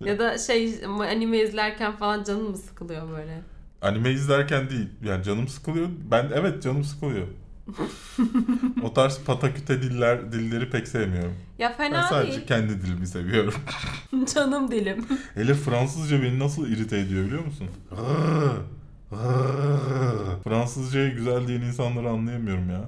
[0.01, 3.41] Ya da şey anime izlerken falan canın mı sıkılıyor böyle?
[3.81, 4.89] Anime izlerken değil.
[5.03, 5.87] Yani canım sıkılıyor.
[6.11, 7.27] Ben evet canım sıkılıyor.
[8.83, 11.33] O tarz pataküte diller dilleri pek sevmiyorum.
[11.59, 12.47] Ya Ben fena sadece değil.
[12.47, 13.53] kendi dilimi seviyorum.
[14.35, 15.05] Canım dilim.
[15.35, 17.67] Hele Fransızca beni nasıl irite ediyor biliyor musun?
[20.43, 22.81] Fransızcayı güzel diyen insanları anlayamıyorum ya.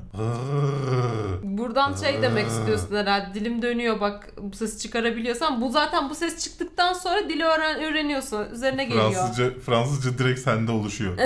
[1.43, 3.33] Buradan şey demek istiyorsun herhalde.
[3.33, 5.61] Dilim dönüyor bak bu ses çıkarabiliyorsan.
[5.61, 8.45] Bu zaten bu ses çıktıktan sonra dili öğren öğreniyorsun.
[8.53, 9.11] Üzerine geliyor.
[9.11, 11.17] Fransızca, Fransızca direkt sende oluşuyor.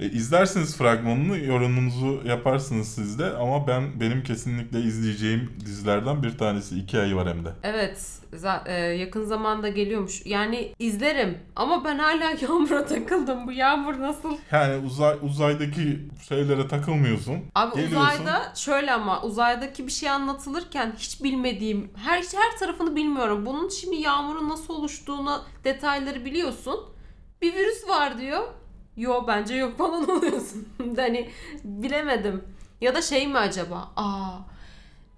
[0.00, 6.78] E, izlersiniz fragmanını, yorumunuzu yaparsınız siz de ama ben benim kesinlikle izleyeceğim dizilerden bir tanesi.
[6.78, 7.48] iki ayı var hem de.
[7.62, 8.00] Evet.
[8.66, 10.26] e, yakın zamanda geliyormuş.
[10.26, 13.46] Yani izlerim ama ben hala yağmura takıldım.
[13.46, 14.36] Bu yağmur nasıl?
[14.52, 17.36] Yani uzay uzaydaki şeylere takılmıyorsun.
[17.54, 17.96] Abi Geliyorsun.
[17.96, 23.46] uzayda şöyle ama uzaydaki bir şey anlatılırken hiç bilmediğim her her tarafını bilmiyorum.
[23.46, 26.80] Bunun şimdi yağmurun nasıl oluştuğunu detayları biliyorsun.
[27.42, 28.42] Bir virüs var diyor.
[28.98, 30.68] Yo bence yok falan oluyorsun.
[30.96, 31.30] hani
[31.64, 32.44] bilemedim.
[32.80, 33.88] Ya da şey mi acaba?
[33.96, 34.38] Aa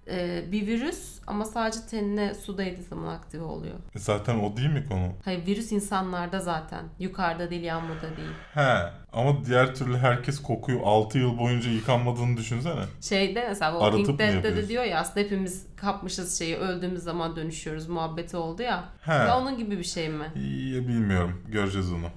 [0.07, 3.75] e, bir virüs ama sadece tenine su değdiği zaman aktive oluyor.
[3.95, 5.07] E, zaten o değil mi konu?
[5.25, 6.85] Hayır virüs insanlarda zaten.
[6.99, 8.29] Yukarıda değil yağmurda değil.
[8.53, 8.77] He
[9.13, 10.79] ama diğer türlü herkes kokuyor.
[10.83, 12.81] 6 yıl boyunca yıkanmadığını düşünsene.
[13.01, 18.37] Şeyde mesela Walking Dead'de de diyor ya aslında hepimiz kapmışız şeyi öldüğümüz zaman dönüşüyoruz muhabbeti
[18.37, 18.83] oldu ya.
[19.01, 19.13] He.
[19.13, 20.25] Ya onun gibi bir şey mi?
[20.35, 21.41] İyi bilmiyorum.
[21.47, 22.07] Göreceğiz onu.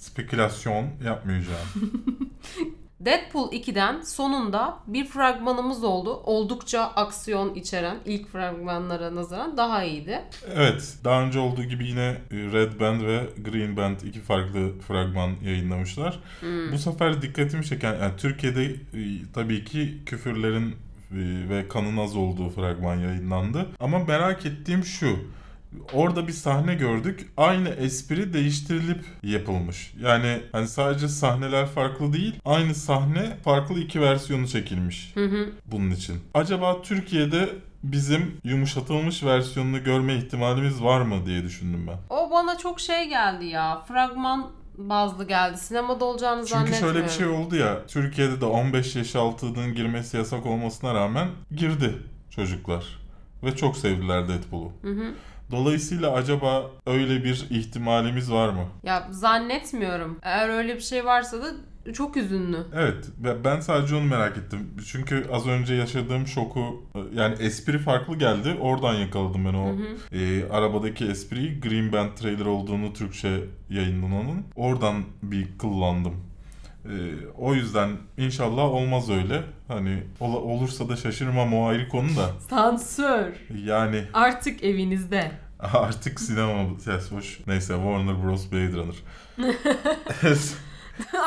[0.00, 1.68] Spekülasyon yapmayacağım.
[3.00, 6.22] Deadpool 2'den sonunda bir fragmanımız oldu.
[6.24, 10.22] Oldukça aksiyon içeren ilk fragmanlara nazaran daha iyiydi.
[10.54, 16.20] Evet, daha önce olduğu gibi yine Red Band ve Green Band iki farklı fragman yayınlamışlar.
[16.72, 18.76] Bu sefer dikkatimi çeken, yani Türkiye'de e,
[19.34, 23.66] tabii ki küfürlerin e, ve kanın az olduğu fragman yayınlandı.
[23.80, 25.18] Ama merak ettiğim şu,
[25.92, 27.32] Orada bir sahne gördük.
[27.36, 29.94] Aynı espri değiştirilip yapılmış.
[30.00, 32.34] Yani hani sadece sahneler farklı değil.
[32.44, 35.50] Aynı sahne farklı iki versiyonu çekilmiş Hı hı.
[35.66, 36.16] bunun için.
[36.34, 37.48] Acaba Türkiye'de
[37.82, 41.96] bizim yumuşatılmış versiyonunu görme ihtimalimiz var mı diye düşündüm ben.
[42.16, 43.82] O bana çok şey geldi ya.
[43.88, 45.58] Fragman bazlı geldi.
[45.58, 46.92] Sinemada olacağını Çünkü zannetmiyorum.
[46.92, 47.86] şöyle bir şey oldu ya.
[47.86, 51.94] Türkiye'de de 15 yaş altının girmesi yasak olmasına rağmen girdi
[52.30, 52.84] çocuklar.
[53.44, 54.72] Ve çok sevdiler Deadpool'u.
[54.82, 55.14] Hı hı.
[55.50, 58.64] Dolayısıyla acaba öyle bir ihtimalimiz var mı?
[58.82, 60.18] Ya zannetmiyorum.
[60.22, 61.46] Eğer öyle bir şey varsa da
[61.92, 62.56] çok üzünlü.
[62.74, 64.70] Evet ve ben sadece onu merak ettim.
[64.86, 66.82] Çünkü az önce yaşadığım şoku
[67.14, 68.56] yani espri farklı geldi.
[68.60, 70.16] Oradan yakaladım ben o Hı hı.
[70.18, 74.44] e, arabadaki espriyi Green Band trailer olduğunu Türkçe yayınlananın.
[74.56, 76.14] Oradan bir kıllandım.
[76.84, 76.92] E,
[77.38, 79.42] o yüzden inşallah olmaz öyle.
[79.68, 82.30] Hani ola- olursa da şaşırmam o ayrı konu da.
[82.50, 83.34] Sansür.
[83.64, 85.30] Yani Artık evinizde.
[85.58, 87.40] artık sinema ses hoş.
[87.46, 88.52] Neyse Warner Bros.
[88.52, 88.94] Blade Runner.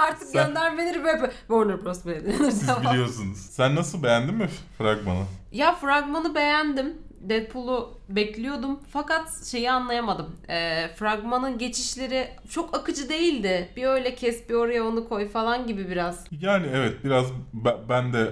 [0.07, 2.05] Artık Sen- göndermeleri böyle Warner Bros.
[2.05, 2.91] Blade Siz Runner.
[2.91, 3.37] biliyorsunuz.
[3.37, 5.23] Sen nasıl beğendin mi fragmanı?
[5.51, 6.93] Ya fragmanı beğendim.
[7.21, 10.35] Deadpool'u bekliyordum fakat şeyi anlayamadım.
[10.49, 13.69] Ee, fragmanın geçişleri çok akıcı değildi.
[13.75, 16.23] Bir öyle kes bir oraya onu koy falan gibi biraz.
[16.41, 18.31] Yani evet biraz be- ben de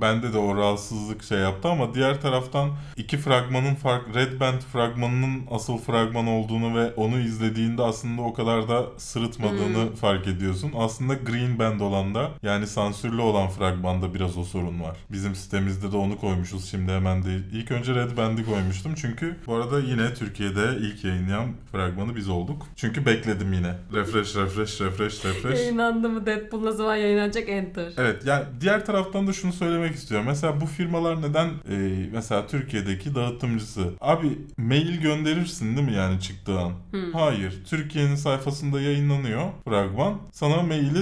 [0.00, 5.42] bende de o rahatsızlık şey yaptı ama diğer taraftan iki fragmanın fark Red Band fragmanının
[5.50, 10.72] asıl fragman olduğunu ve onu izlediğinde aslında o kadar da sırıtmadığını fark ediyorsun.
[10.78, 14.96] Aslında Green Band olan da yani sansürlü olan fragmanda biraz o sorun var.
[15.12, 17.44] Bizim sitemizde de onu koymuşuz şimdi hemen değil.
[17.52, 22.66] İlk önce Red Band'i koymuştum çünkü bu arada yine Türkiye'de ilk yayınlayan fragmanı biz olduk.
[22.76, 23.74] Çünkü bekledim yine.
[23.92, 25.58] Refresh, refresh, refresh, refresh.
[25.60, 27.92] Yayınlandı mı Deadpool ne zaman yayınlanacak enter.
[27.98, 30.26] Evet yani diğer taraftan da şunu söylemek istiyorum.
[30.26, 36.58] Mesela bu firmalar neden e, mesela Türkiye'deki dağıtımcısı abi mail gönderirsin değil mi yani çıktığı
[36.58, 36.72] an?
[37.12, 37.62] Hayır.
[37.70, 40.18] Türkiye'nin sayfasında yayınlanıyor fragman.
[40.32, 40.98] Sana maili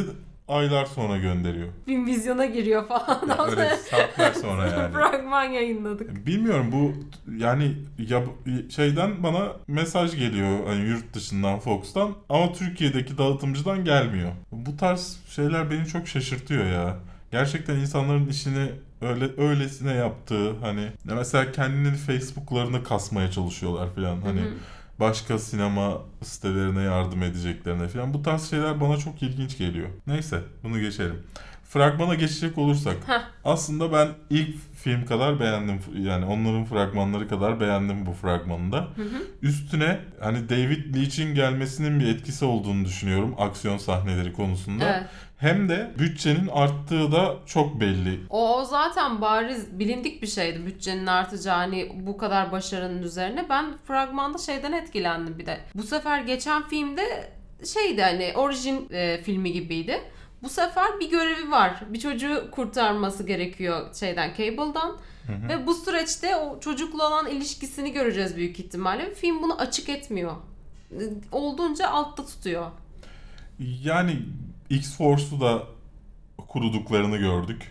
[0.48, 1.68] aylar sonra gönderiyor.
[1.86, 3.20] Bir vizyona giriyor falan.
[3.28, 4.92] Yani öyle saatler sonra yani.
[4.92, 6.26] Fragman yayınladık.
[6.26, 6.94] Bilmiyorum bu
[7.36, 8.22] yani ya
[8.70, 14.32] şeyden bana mesaj geliyor hani yurt dışından Fox'tan ama Türkiye'deki dağıtımcıdan gelmiyor.
[14.52, 16.96] Bu tarz şeyler beni çok şaşırtıyor ya.
[17.32, 18.70] Gerçekten insanların işini
[19.02, 24.54] öyle öylesine yaptığı hani ya mesela kendini Facebook'larını kasmaya çalışıyorlar falan hani Hı hı.
[25.00, 28.14] Başka sinema sitelerine yardım edeceklerine falan.
[28.14, 29.88] Bu tarz şeyler bana çok ilginç geliyor.
[30.06, 31.22] Neyse bunu geçelim.
[31.64, 32.96] Fragmana geçecek olursak.
[33.06, 33.20] Heh.
[33.44, 35.80] Aslında ben ilk film kadar beğendim.
[35.98, 38.88] Yani onların fragmanları kadar beğendim bu fragmanı da.
[39.42, 44.84] Üstüne hani David Leitch'in gelmesinin bir etkisi olduğunu düşünüyorum aksiyon sahneleri konusunda.
[44.84, 45.06] Evet.
[45.38, 48.20] Hem de bütçenin arttığı da çok belli.
[48.30, 53.46] O, o zaten bariz bilindik bir şeydi bütçenin artacağı hani bu kadar başarının üzerine.
[53.48, 55.60] Ben fragmanda şeyden etkilendim bir de.
[55.74, 57.30] Bu sefer geçen filmde
[57.74, 60.00] şeydi hani orijin e, filmi gibiydi.
[60.42, 61.84] Bu sefer bir görevi var.
[61.88, 64.96] Bir çocuğu kurtarması gerekiyor şeyden Cable'dan.
[65.48, 69.14] Ve bu süreçte o çocukla olan ilişkisini göreceğiz büyük ihtimalle.
[69.14, 70.32] Film bunu açık etmiyor.
[70.92, 70.96] E,
[71.32, 72.70] Olduğunca altta tutuyor.
[73.84, 74.18] Yani
[74.70, 75.62] X-Force'u da
[76.48, 77.62] kuruduklarını gördük.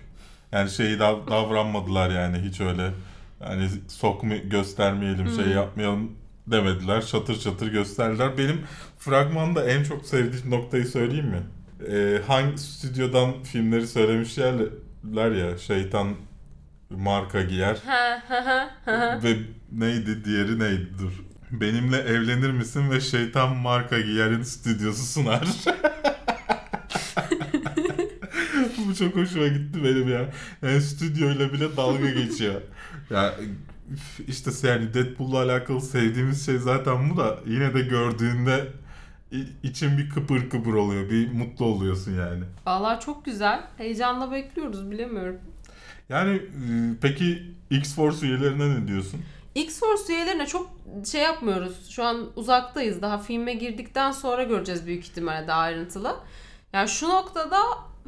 [0.51, 2.91] Yani şeyi dav- davranmadılar yani hiç öyle
[3.39, 6.11] hani sokma göstermeyelim şey yapmayalım
[6.47, 7.05] demediler.
[7.05, 8.37] Çatır çatır gösterdiler.
[8.37, 8.61] Benim
[8.99, 11.41] fragmanda en çok sevdiğim noktayı söyleyeyim mi?
[11.91, 16.15] Ee, hangi stüdyodan filmleri söylemişler ya şeytan
[16.89, 19.19] marka giyer Ha ha ha ha.
[19.23, 19.37] ve
[19.71, 21.11] neydi diğeri neydi dur.
[21.51, 25.47] Benimle evlenir misin ve şeytan marka giyerin stüdyosu sunar.
[28.99, 30.29] Çok hoşuma gitti benim ya.
[30.61, 32.61] Yani stüdyoyla bile dalga geçiyor.
[33.09, 33.33] Ya
[34.27, 38.67] işte yani Deadpool'la alakalı sevdiğimiz şey zaten bu da yine de gördüğünde
[39.63, 41.09] için bir kıpır kıpır oluyor.
[41.09, 42.43] Bir mutlu oluyorsun yani.
[42.65, 43.61] Vallahi çok güzel.
[43.77, 45.37] Heyecanla bekliyoruz bilemiyorum.
[46.09, 46.41] Yani e,
[47.01, 49.21] peki X-Force üyelerine ne diyorsun?
[49.55, 50.69] X-Force üyelerine çok
[51.11, 51.89] şey yapmıyoruz.
[51.89, 53.01] Şu an uzaktayız.
[53.01, 56.15] Daha filme girdikten sonra göreceğiz büyük ihtimalle daha ayrıntılı.
[56.73, 57.59] Yani şu noktada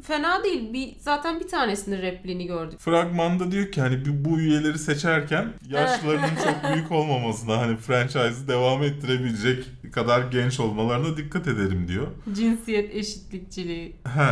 [0.02, 0.72] fena değil.
[0.72, 2.80] Bir, zaten bir tanesinin repliğini gördük.
[2.80, 9.64] Fragmanda diyor ki hani bu- üyeleri seçerken yaşlarının çok büyük olmamasına hani franchise'ı devam ettirebilecek
[9.92, 12.06] kadar genç olmalarına dikkat ederim diyor.
[12.32, 13.96] Cinsiyet eşitlikçiliği.
[14.14, 14.30] He.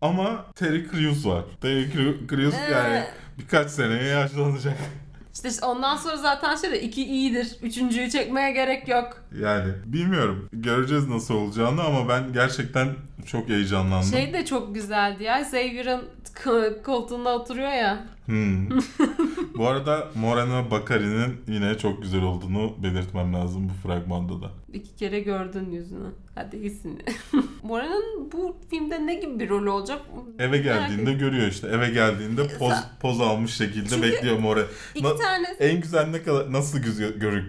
[0.00, 1.44] Ama Terry Crews var.
[1.60, 3.04] Terry Cre- Crews yani
[3.38, 4.76] birkaç seneye yaşlanacak.
[5.34, 7.56] İşte ondan sonra zaten şey de iki iyidir.
[7.62, 9.21] Üçüncüyü çekmeye gerek yok.
[9.40, 10.48] Yani bilmiyorum.
[10.52, 12.88] Göreceğiz nasıl olacağını ama ben gerçekten
[13.26, 14.10] çok heyecanlandım.
[14.10, 15.40] Şey de çok güzeldi ya.
[15.40, 16.02] Xavier'ın
[16.84, 18.04] koltuğunda oturuyor ya.
[18.26, 18.68] Hmm.
[19.56, 24.50] Bu arada Morena Bakari'nin yine çok güzel olduğunu belirtmem lazım bu fragmanda da.
[24.72, 26.08] İki kere gördün yüzünü.
[26.34, 27.02] Hadi iyisin.
[27.62, 30.00] Mora'nın bu filmde ne gibi bir rolü olacak?
[30.38, 31.68] Eve geldiğinde görüyor işte.
[31.68, 34.66] Eve geldiğinde poz poz almış şekilde Çünkü bekliyor More.
[34.94, 36.78] İki Na- tane En güzel ne kadar nasıl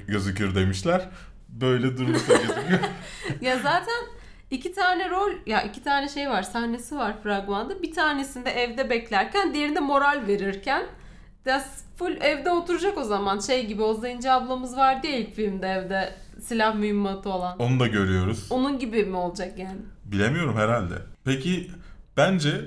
[0.08, 1.10] gözükür demişler.
[1.64, 2.80] Böyle durursa gözüküyor.
[3.42, 4.04] Ya zaten
[4.52, 7.82] iki tane rol ya iki tane şey var sahnesi var fragmanda.
[7.82, 10.84] Bir tanesinde evde beklerken diğerinde moral verirken
[11.46, 11.64] ya
[11.96, 13.40] full evde oturacak o zaman.
[13.40, 17.60] Şey gibi o Zenci ablamız vardı ya ilk filmde evde silah mühimmatı olan.
[17.60, 18.48] Onu da görüyoruz.
[18.50, 19.82] Onun gibi mi olacak yani?
[20.06, 20.96] Bilemiyorum herhalde.
[21.26, 21.72] Peki
[22.18, 22.62] bence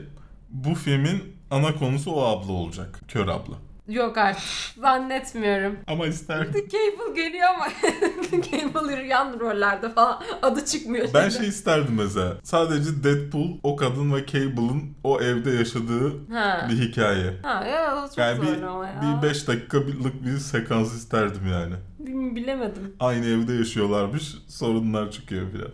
[0.50, 3.00] bu filmin ana konusu o abla olacak.
[3.08, 3.54] Kör abla.
[3.88, 4.42] Yok artık.
[4.80, 5.76] Zannetmiyorum.
[5.86, 6.68] Ama isterdim.
[6.68, 7.66] Cable geliyor ama
[8.50, 11.08] Cable yan rollerde falan adı çıkmıyor.
[11.14, 11.38] Ben şeyde.
[11.42, 12.36] şey isterdim mesela.
[12.42, 16.66] Sadece Deadpool, o kadın ve Cable'ın o evde yaşadığı Ha.
[16.70, 17.34] bir hikaye.
[17.42, 19.18] Ha ya o çok Yani zor bir, ama ya.
[19.22, 21.74] bir 5 dakikalık bir sekans isterdim yani.
[21.98, 22.94] Bil- Bilemedim.
[23.00, 25.68] Aynı evde yaşıyorlarmış, sorunlar çıkıyor filan.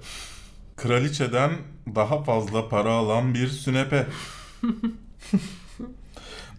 [0.77, 1.51] Kraliçeden
[1.95, 4.07] daha fazla para alan bir sünepe.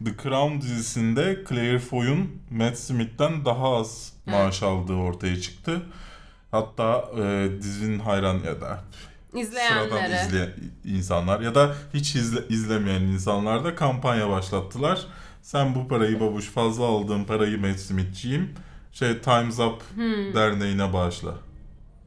[0.05, 5.81] The Crown dizisinde Claire Foy'un Matt Smith'ten daha az maaş aldığı ortaya çıktı.
[6.51, 8.83] Hatta e, dizinin hayran ya da
[9.33, 10.49] sıradan izleyen
[10.85, 15.05] insanlar ya da hiç izle- izlemeyen insanlar da kampanya başlattılar.
[15.41, 18.53] Sen bu parayı babuş fazla aldığın parayı Matt Smith'ciyim.
[18.91, 20.33] Şey Times Up Hmm.
[20.33, 21.33] derneğine bağışla.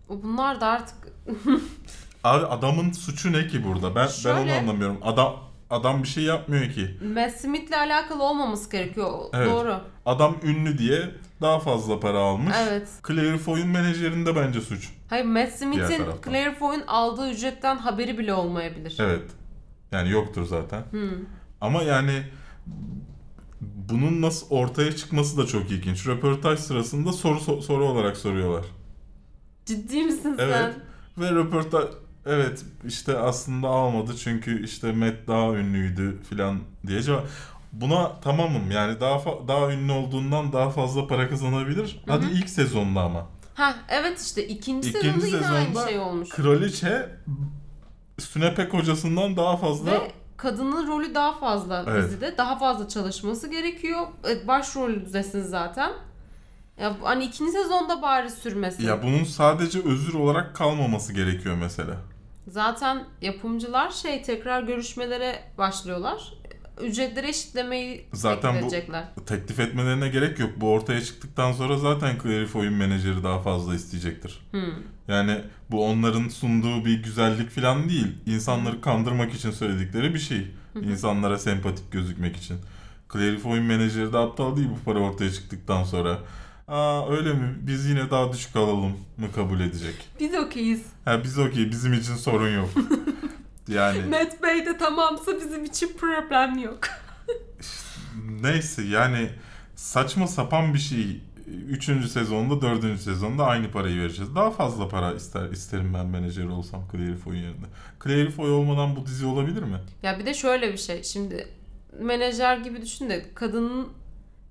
[0.09, 0.97] Bunlar da artık
[2.25, 3.89] Abi adamın suçu ne ki burada?
[3.95, 4.99] Ben ben onu Şöyle- anlamıyorum.
[5.03, 5.37] Adam
[5.71, 6.97] adam bir şey yapmıyor ki.
[7.15, 9.09] Matt Smith'le alakalı olmaması gerekiyor.
[9.33, 9.51] Evet.
[9.51, 9.81] Doğru.
[10.07, 11.11] Adam ünlü diye
[11.41, 12.55] daha fazla para almış.
[12.69, 12.89] Evet.
[13.09, 14.89] Claire Foy'un menajerinde bence suç.
[15.11, 16.05] Hayır Matt Smith'in.
[16.25, 18.97] Claire Foy'un aldığı ücretten haberi bile olmayabilir.
[19.01, 19.31] Evet.
[19.93, 20.83] Yani yoktur zaten.
[20.91, 21.11] Hmm.
[21.61, 22.23] Ama yani
[23.61, 26.07] bunun nasıl ortaya çıkması da çok ilginç.
[26.07, 28.65] Röportaj sırasında soru so- soru olarak soruyorlar.
[29.67, 30.55] Ciddi misin Evet.
[30.57, 30.75] sen?
[31.23, 31.85] Ve röportaj
[32.27, 37.27] evet işte aslında almadı çünkü işte Matt daha ünlüydü filan diye cevap.
[37.73, 39.19] Buna tamamım yani daha
[39.49, 42.03] daha ünlü olduğundan daha fazla para kazanabilir.
[42.09, 43.27] Hadi ilk sezonda ama.
[43.55, 46.29] Ha evet işte ikinci, İkinci sezonda yine aynı sezonda şey olmuş.
[46.29, 47.09] Kraliçe
[48.19, 52.05] Sünepe kocasından daha fazla Ve kadının rolü daha fazla Evet.
[52.05, 52.39] dizide.
[52.39, 54.07] Daha fazla çalışması gerekiyor.
[54.25, 55.93] Evet, Başroldesin zaten.
[56.81, 58.85] Ya hani ikinci sezonda bari sürmesin.
[58.87, 61.97] ya bunun sadece özür olarak kalmaması gerekiyor mesela.
[62.49, 66.33] Zaten yapımcılar şey tekrar görüşmelere başlıyorlar.
[66.83, 69.05] Ücretleri eşitlemeyi Zaten teklif bu- edecekler.
[69.27, 70.51] Teklif etmelerine gerek yok.
[70.57, 74.41] Bu ortaya çıktıktan sonra zaten Clarif oyun menajeri daha fazla isteyecektir.
[74.51, 74.73] Hmm.
[75.09, 75.41] Yani
[75.71, 78.07] bu onların sunduğu bir güzellik falan değil.
[78.27, 80.47] İnsanları kandırmak için söyledikleri bir şey.
[80.83, 82.57] İnsanlara sempatik gözükmek için.
[83.13, 86.19] Clarif oyun menajeri de aptal değil bu para ortaya çıktıktan sonra.
[86.69, 87.55] Aa öyle mi?
[87.61, 89.95] Biz yine daha düşük alalım mı kabul edecek?
[90.21, 90.83] Biz okeyiz.
[91.05, 92.69] Ha biz okey bizim için sorun yok.
[93.69, 96.79] Yani Matt Bey de tamamsa bizim için problem yok.
[98.43, 99.31] neyse yani
[99.77, 101.21] saçma sapan bir şey.
[101.69, 104.35] Üçüncü sezonda, dördüncü sezonda aynı parayı vereceğiz.
[104.35, 107.67] Daha fazla para ister isterim ben menajer olsam Clarifoy'un yerinde.
[108.05, 109.79] Clarifoy olmadan bu dizi olabilir mi?
[110.03, 111.03] Ya bir de şöyle bir şey.
[111.03, 111.49] Şimdi
[112.01, 113.89] menajer gibi düşün de kadının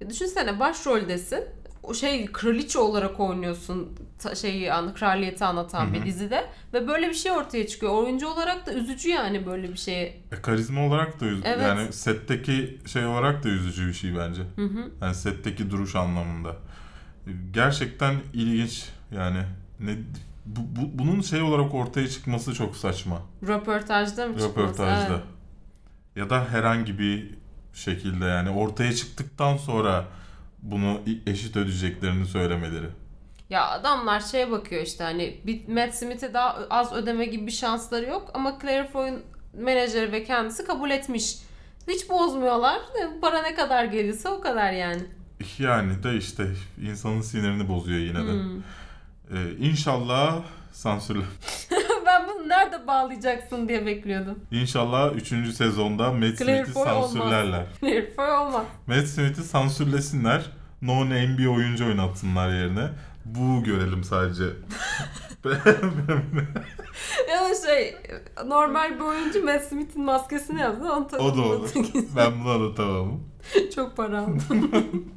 [0.09, 1.43] düşünsene başroldesin.
[1.87, 5.93] O şey kraliçe olarak oynuyorsun ta- şeyi an kraliyeti anlatan Hı hı.
[5.93, 7.93] bir dizide ve böyle bir şey ortaya çıkıyor.
[7.93, 10.05] Oyuncu olarak da üzücü yani böyle bir şeye.
[10.31, 11.61] E, karizma olarak da üz- Evet.
[11.61, 14.41] yani setteki şey olarak da üzücü bir şey bence.
[14.55, 14.91] Hı hı.
[15.01, 16.49] Yani setteki duruş anlamında.
[17.27, 19.39] E, Gerçekten ilginç yani.
[19.79, 19.97] Ne
[20.45, 23.21] bu, bu- bunun şey olarak ortaya çıkması çok saçma.
[23.47, 24.49] Röportajda mı çıkması?
[24.59, 25.07] Röportajda.
[25.13, 25.21] Evet.
[26.15, 27.29] Ya da herhangi bir
[27.73, 30.05] şekilde yani ortaya çıktıktan sonra
[30.65, 32.87] bunu eşit ödeyeceklerini söylemeleri.
[33.49, 38.31] Ya adamlar şeye bakıyor işte hani Matt Smith'e daha az ödeme gibi bir şansları yok
[38.33, 41.37] ama Claire Foy'un menajeri ve kendisi kabul etmiş.
[41.87, 42.79] Hiç bozmuyorlar.
[43.21, 45.01] Para ne kadar gelirse o kadar yani.
[45.59, 46.47] Yani de işte
[46.81, 48.31] insanın sinirini bozuyor yine de.
[48.31, 48.59] Hmm.
[49.31, 51.23] Ee, inşallah sansürle.
[52.15, 54.39] ben bunu nerede bağlayacaksın diye bekliyordum.
[54.51, 55.27] İnşallah 3.
[55.55, 57.65] sezonda Matt Smith'i sansürlerler.
[57.79, 58.65] Claire Foy olmaz.
[58.87, 60.45] Matt Smith'i sansürlesinler.
[60.81, 62.89] No name bir oyuncu oynatsınlar yerine.
[63.25, 64.43] Bu görelim sadece.
[67.29, 67.95] Ya da şey
[68.45, 71.17] normal bir oyuncu Matt Smith'in maskesini yaptı.
[71.19, 71.69] Onu o da olur.
[72.15, 73.23] ben buna da tamamım.
[73.75, 74.71] Çok para aldım.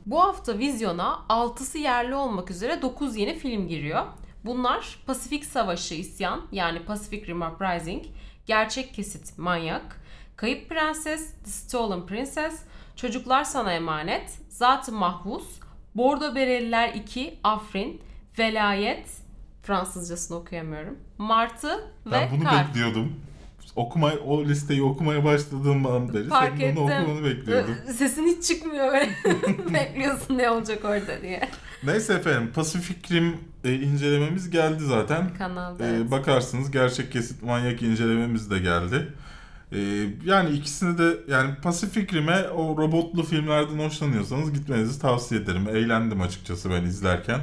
[0.06, 4.02] Bu hafta vizyona 6'sı yerli olmak üzere 9 yeni film giriyor.
[4.48, 8.04] Bunlar Pasifik Savaşı İsyan yani Pacific Rim Uprising,
[8.46, 10.00] Gerçek Kesit Manyak,
[10.36, 12.62] Kayıp Prenses, The Stolen Princess,
[12.96, 15.44] Çocuklar Sana Emanet, Zat-ı Mahvus,
[15.94, 18.02] Bordo Bereliler 2, Afrin,
[18.38, 19.06] Velayet,
[19.62, 22.68] Fransızcasını okuyamıyorum, Martı ve Ben bunu Kar.
[22.68, 23.20] bekliyordum.
[23.78, 27.02] Okuma, o listeyi okumaya başladığım an beri Fark senin onu ettim.
[27.02, 27.74] okumanı bekliyordum.
[27.96, 29.10] Sesin hiç çıkmıyor böyle.
[29.74, 31.48] Bekliyorsun ne olacak orada diye.
[31.84, 35.34] Neyse efendim Pasifik Rim e, incelememiz geldi zaten.
[35.38, 35.86] Kanalda.
[35.86, 36.10] E, evet.
[36.10, 39.08] bakarsınız gerçek kesit manyak incelememiz de geldi.
[39.72, 39.78] E,
[40.24, 45.68] yani ikisini de yani Pasifik Rim'e o robotlu filmlerden hoşlanıyorsanız gitmenizi tavsiye ederim.
[45.68, 47.40] Eğlendim açıkçası ben izlerken.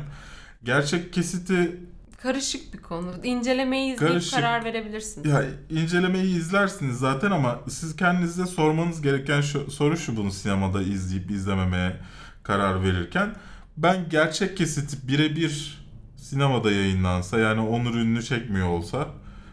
[0.63, 1.77] Gerçek kesiti
[2.25, 3.11] Karışık bir konu.
[3.23, 4.33] İncelemeyi izleyip Karışık.
[4.33, 5.29] karar verebilirsin.
[5.29, 11.31] ya incelemeyi izlersiniz zaten ama siz kendinize sormanız gereken şu, soru şu bunu sinemada izleyip
[11.31, 11.95] izlememeye
[12.43, 13.35] karar verirken
[13.77, 15.85] ben gerçek kesiti birebir
[16.17, 19.07] sinemada yayınlansa yani Onur Ünlü çekmiyor olsa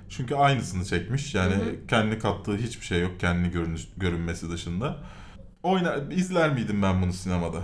[0.08, 1.86] çünkü aynısını çekmiş yani Hı hı.
[1.88, 4.96] kendi kattığı hiçbir şey yok kendi görünüş, görünmesi dışında.
[5.62, 7.58] Oyna, izler miydim ben bunu sinemada?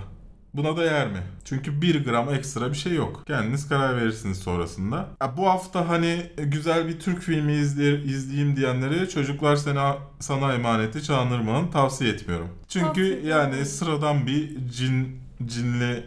[0.55, 1.19] Buna değer mi?
[1.45, 3.23] Çünkü 1 gram ekstra bir şey yok.
[3.27, 5.09] Kendiniz karar verirsiniz sonrasında.
[5.23, 11.03] Ya bu hafta hani güzel bir Türk filmi izley- izleyeyim diyenlere Çocuklar Sana, Sana Emaneti
[11.03, 12.49] Çağan Irmak'ın tavsiye etmiyorum.
[12.69, 16.05] Çünkü Tavsiye yani sıradan bir cin cinli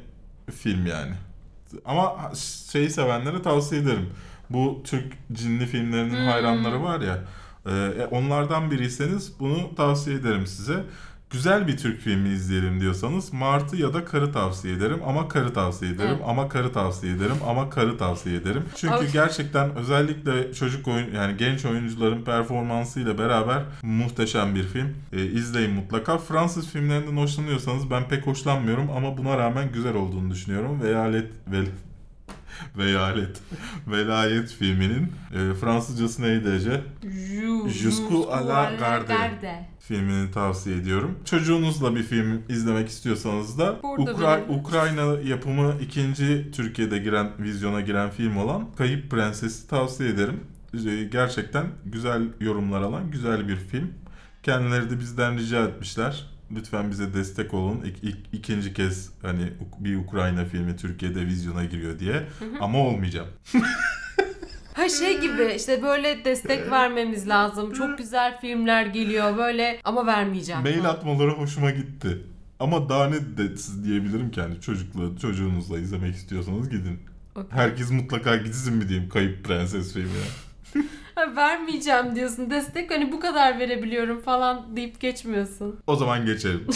[0.56, 1.14] film yani.
[1.86, 2.32] Ama
[2.72, 4.10] şeyi sevenlere tavsiye ederim.
[4.50, 6.28] Bu Türk cinli filmlerinin Hmm.
[6.28, 7.20] hayranları var ya.
[7.66, 10.84] e, onlardan biriyseniz bunu tavsiye ederim size.
[11.32, 15.92] Güzel bir Türk filmi izleyelim diyorsanız Martı ya da Karı tavsiye ederim ama Karı tavsiye
[15.92, 16.24] ederim Evet.
[16.28, 18.64] ama Karı tavsiye ederim ama Karı tavsiye ederim.
[18.76, 19.12] Çünkü Ay.
[19.12, 24.94] gerçekten özellikle çocuk oyun yani genç oyuncuların performansıyla beraber muhteşem bir film.
[25.14, 26.18] E, izleyin mutlaka.
[26.18, 30.82] Fransız filmlerinden hoşlanıyorsanız ben pek hoşlanmıyorum ama buna rağmen güzel olduğunu düşünüyorum.
[30.84, 31.66] Veyalet vel
[32.78, 33.40] Veyalet.
[33.88, 36.82] Velayet filminin e, Fransızcası neydi Ece?
[37.04, 39.08] Ju- Jusqu'au à la garde.
[39.80, 41.20] filmini tavsiye ediyorum.
[41.26, 47.82] Çocuğunuzla bir film izlemek istiyorsanız da Burada Ukra- benim- Ukrayna yapımı ikinci Türkiye'de giren vizyona
[47.82, 50.40] giren film olan Kayıp Prenses'i tavsiye ederim.
[50.74, 53.94] Ee, Gerçekten güzel yorumlar alan güzel bir film.
[54.44, 56.26] Kendileri de bizden rica etmişler.
[56.56, 57.82] Lütfen bize destek olun.
[57.86, 62.24] İk, ik- ikinci kez hani bir Ukrayna filmi Türkiye'de vizyona giriyor diye.
[62.60, 63.28] Ama olmayacağım.
[64.74, 67.74] Ha şey gibi işte böyle destek vermemiz lazım.
[67.74, 70.62] Çok güzel filmler geliyor böyle ama vermeyeceğim.
[70.62, 72.22] Mail atmaları hoşuma gitti.
[72.60, 77.00] Ama daha ne de siz diyebilirim ki hani çocukla, çocuğunuzla izlemek istiyorsanız gidin.
[77.36, 77.50] Okey.
[77.50, 80.26] Herkes mutlaka gitsin mi diyeyim Kayıp Prenses filmine.
[81.18, 85.80] Vermeyeceğim diyorsun destek hani bu kadar verebiliyorum falan deyip geçmiyorsun.
[85.88, 86.68] O zaman geçelim.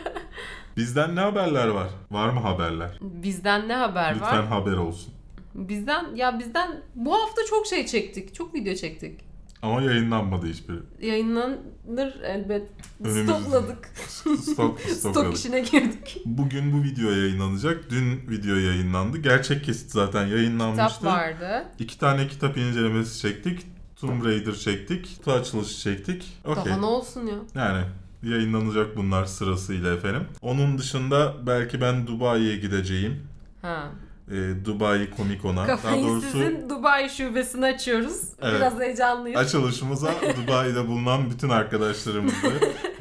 [0.76, 1.88] Bizden ne haberler var?
[2.10, 2.98] Var mı haberler?
[3.00, 4.46] Bizden ne haber Lütfen var?
[4.46, 5.14] haber olsun.
[5.54, 8.34] Bizden ya bizden bu hafta çok şey çektik.
[8.34, 9.20] Çok video çektik.
[9.62, 10.76] Ama yayınlanmadı hiçbiri.
[11.00, 12.68] Yayınlanır elbet.
[13.04, 13.88] Önümüz- Stokladık.
[14.08, 15.38] Stok, Stok stokladık.
[15.38, 16.22] işine girdik.
[16.26, 17.90] Bugün bu video yayınlanacak.
[17.90, 19.18] Dün video yayınlandı.
[19.18, 20.98] Gerçek kesit zaten yayınlanmıştı.
[20.98, 21.64] Kitap vardı.
[21.78, 23.66] İki tane kitap incelemesi çektik.
[23.96, 25.16] Tomb Raider çektik.
[25.18, 26.38] Kutu açılışı çektik.
[26.44, 26.64] Okey.
[26.64, 27.34] Daha ne olsun ya?
[27.54, 27.84] Yani
[28.22, 30.22] yayınlanacak bunlar sırasıyla efendim.
[30.42, 33.22] Onun dışında belki ben Dubai'ye gideceğim.
[33.62, 33.90] Ha.
[34.30, 35.56] Ee, Dubai Comic Con'a.
[35.56, 38.20] Daha Kafayı doğrusu sizin Dubai şubesini açıyoruz.
[38.42, 38.54] Evet.
[38.56, 39.38] Biraz heyecanlıyız.
[39.40, 40.14] açılışımıza
[40.46, 42.36] Dubai'de bulunan bütün arkadaşlarımızı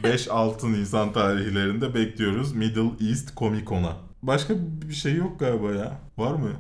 [0.04, 3.94] 5-6 Nisan tarihlerinde bekliyoruz Middle East Comic Con'a.
[4.24, 4.54] Başka
[4.90, 6.00] bir şey yok galiba ya.
[6.18, 6.52] Var mı?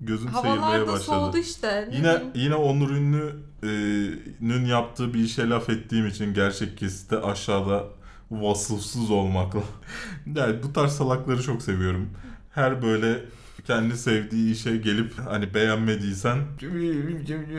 [0.00, 1.00] Gözüm seyirmeye Havalar da başladı.
[1.04, 1.88] soğudu işte.
[1.90, 2.30] Ne Yine bileyim.
[2.34, 7.84] yine Onur Ünlü'nün yaptığı bir işe laf ettiğim için gerçek kesitte aşağıda
[8.30, 9.60] vasıfsız olmakla.
[10.34, 12.10] yani bu tarz salakları çok seviyorum.
[12.54, 13.24] Her böyle
[13.66, 16.38] kendi sevdiği işe gelip hani beğenmediysen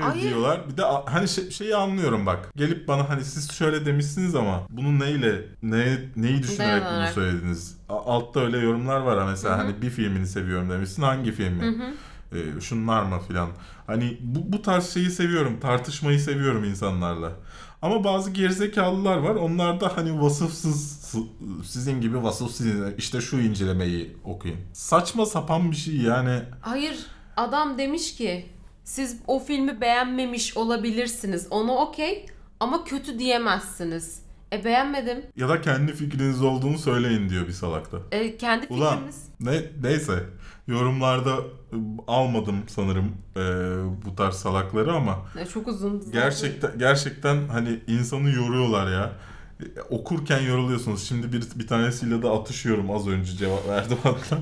[0.02, 0.22] Hayır.
[0.22, 0.62] diyorlar.
[0.72, 2.50] Bir de hani şey, şeyi anlıyorum bak.
[2.56, 7.78] Gelip bana hani siz şöyle demişsiniz ama bunu neyle ne neyi düşünerek bunu söylediniz?
[7.90, 9.64] Altta öyle yorumlar var mesela Hı hı.
[9.64, 11.02] hani bir filmini seviyorum demişsin.
[11.02, 11.64] Hangi filmi?
[11.66, 12.38] Hı hı.
[12.38, 13.50] e, şunlar mı filan.
[13.88, 15.60] Hani bu, bu tarz şeyi seviyorum.
[15.60, 17.32] Tartışmayı seviyorum insanlarla.
[17.82, 19.36] Ama bazı gerizekalılar var.
[19.36, 21.02] Onlar da hani vasıfsız
[21.66, 24.58] sizin gibi vasıfsız işte şu incelemeyi okuyun.
[24.74, 26.40] Saçma sapan bir şey yani.
[26.62, 27.06] Hayır
[27.38, 28.46] adam demiş ki
[28.84, 31.48] siz o filmi beğenmemiş olabilirsiniz.
[31.50, 32.26] Ona okey
[32.60, 34.24] ama kötü diyemezsiniz.
[34.54, 35.26] E beğenmedim.
[35.36, 37.98] Ya da kendi fikriniz olduğunu söyleyin diyor bir salakta.
[38.12, 39.24] E, kendi Ulan fikrimiz.
[39.40, 40.24] ne neyse
[40.68, 41.76] yorumlarda e,
[42.08, 43.06] almadım sanırım
[43.36, 43.42] e,
[44.06, 46.00] bu tarz salakları ama E, çok uzun.
[46.00, 46.12] zaten.
[46.22, 49.12] Gerçekten gerçekten hani insanı yoruyorlar ya.
[49.60, 51.08] E, Okurken yoruluyorsunuz.
[51.08, 54.38] Şimdi bir, bir tanesiyle de atışıyorum az önce cevap verdim hatta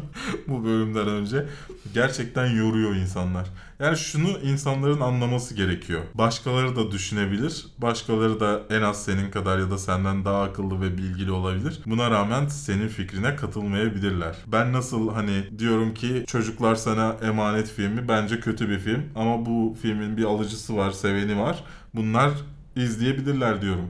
[0.48, 1.46] bu bölümden önce.
[1.94, 3.48] Gerçekten yoruyor insanlar.
[3.80, 6.02] Yani şunu insanların anlaması gerekiyor.
[6.14, 7.66] Başkaları da düşünebilir.
[7.78, 11.80] Başkaları da en az senin kadar ya da senden daha akıllı ve bilgili olabilir.
[11.86, 14.36] Buna rağmen senin fikrine katılmayabilirler.
[14.48, 19.78] Ben nasıl hani diyorum ki Çocuklar Sana Emanet filmi bence kötü bir film ama bu
[19.82, 21.64] filmin bir alıcısı var, seveni var.
[21.96, 22.32] Bunlar
[22.76, 23.90] izleyebilirler diyorum.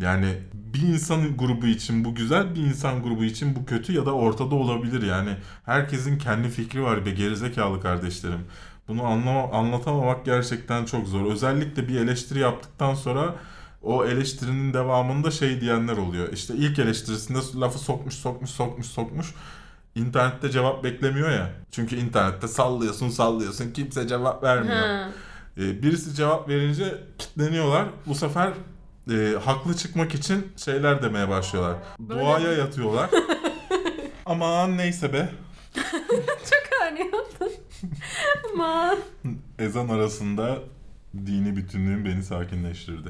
[0.00, 4.12] Yani bir insan grubu için bu güzel, bir insan grubu için bu kötü ya da
[4.12, 5.30] ortada olabilir yani.
[5.64, 8.40] Herkesin kendi fikri var be gerizekalı kardeşlerim.
[8.88, 11.32] Bunu anlama, anlatamamak gerçekten çok zor.
[11.32, 13.34] Özellikle bir eleştiri yaptıktan sonra
[13.82, 16.32] o eleştirinin devamında şey diyenler oluyor.
[16.32, 19.34] İşte ilk eleştirisinde lafı sokmuş, sokmuş, sokmuş, sokmuş.
[19.94, 21.50] İnternette cevap beklemiyor ya.
[21.70, 23.72] Çünkü internette sallıyorsun, sallıyorsun.
[23.72, 24.76] Kimse cevap vermiyor.
[24.76, 25.08] Ha.
[25.58, 27.84] Ee, birisi cevap verince kitleniyorlar.
[28.06, 28.52] Bu sefer
[29.10, 31.76] e, haklı çıkmak için şeyler demeye başlıyorlar.
[31.98, 32.58] Böyle Duaya mi?
[32.58, 33.10] yatıyorlar.
[34.26, 35.28] Aman neyse be.
[36.50, 37.52] Çok ağrıyordu.
[38.54, 38.98] Aman.
[39.58, 40.58] Ezan arasında
[41.26, 43.08] dini bütünlüğüm beni sakinleştirdi.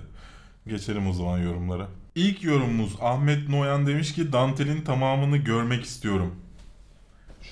[0.67, 1.89] Geçelim o zaman yorumlara.
[2.15, 6.35] İlk yorumumuz Ahmet Noyan demiş ki Dante'nin tamamını görmek istiyorum.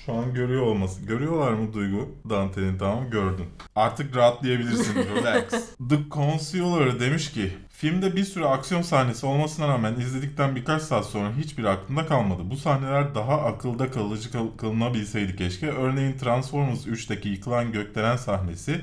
[0.05, 1.01] Şu an görüyor olması.
[1.05, 2.15] Görüyorlar mı Duygu?
[2.29, 3.45] Dante'nin tamamı gördün.
[3.75, 4.95] Artık rahatlayabilirsin.
[5.15, 5.43] Relax.
[5.89, 11.31] The Concealer demiş ki Filmde bir sürü aksiyon sahnesi olmasına rağmen izledikten birkaç saat sonra
[11.37, 12.41] hiçbir aklımda kalmadı.
[12.45, 15.69] Bu sahneler daha akılda kalıcı kıl- kılınabilseydi keşke.
[15.71, 18.81] Örneğin Transformers 3'teki yıkılan gökdelen sahnesi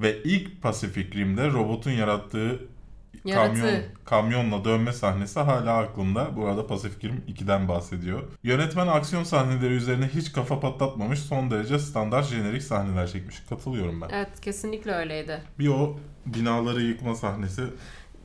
[0.00, 2.60] ve ilk Pacific Rim'de robotun yarattığı
[3.32, 6.36] kamyon, kamyonla dönme sahnesi hala aklımda.
[6.36, 8.22] Bu arada Pacific Rim 2'den bahsediyor.
[8.42, 11.18] Yönetmen aksiyon sahneleri üzerine hiç kafa patlatmamış.
[11.18, 13.36] Son derece standart jenerik sahneler çekmiş.
[13.48, 14.08] Katılıyorum ben.
[14.12, 15.42] Evet kesinlikle öyleydi.
[15.58, 15.96] Bir o
[16.26, 17.62] binaları yıkma sahnesi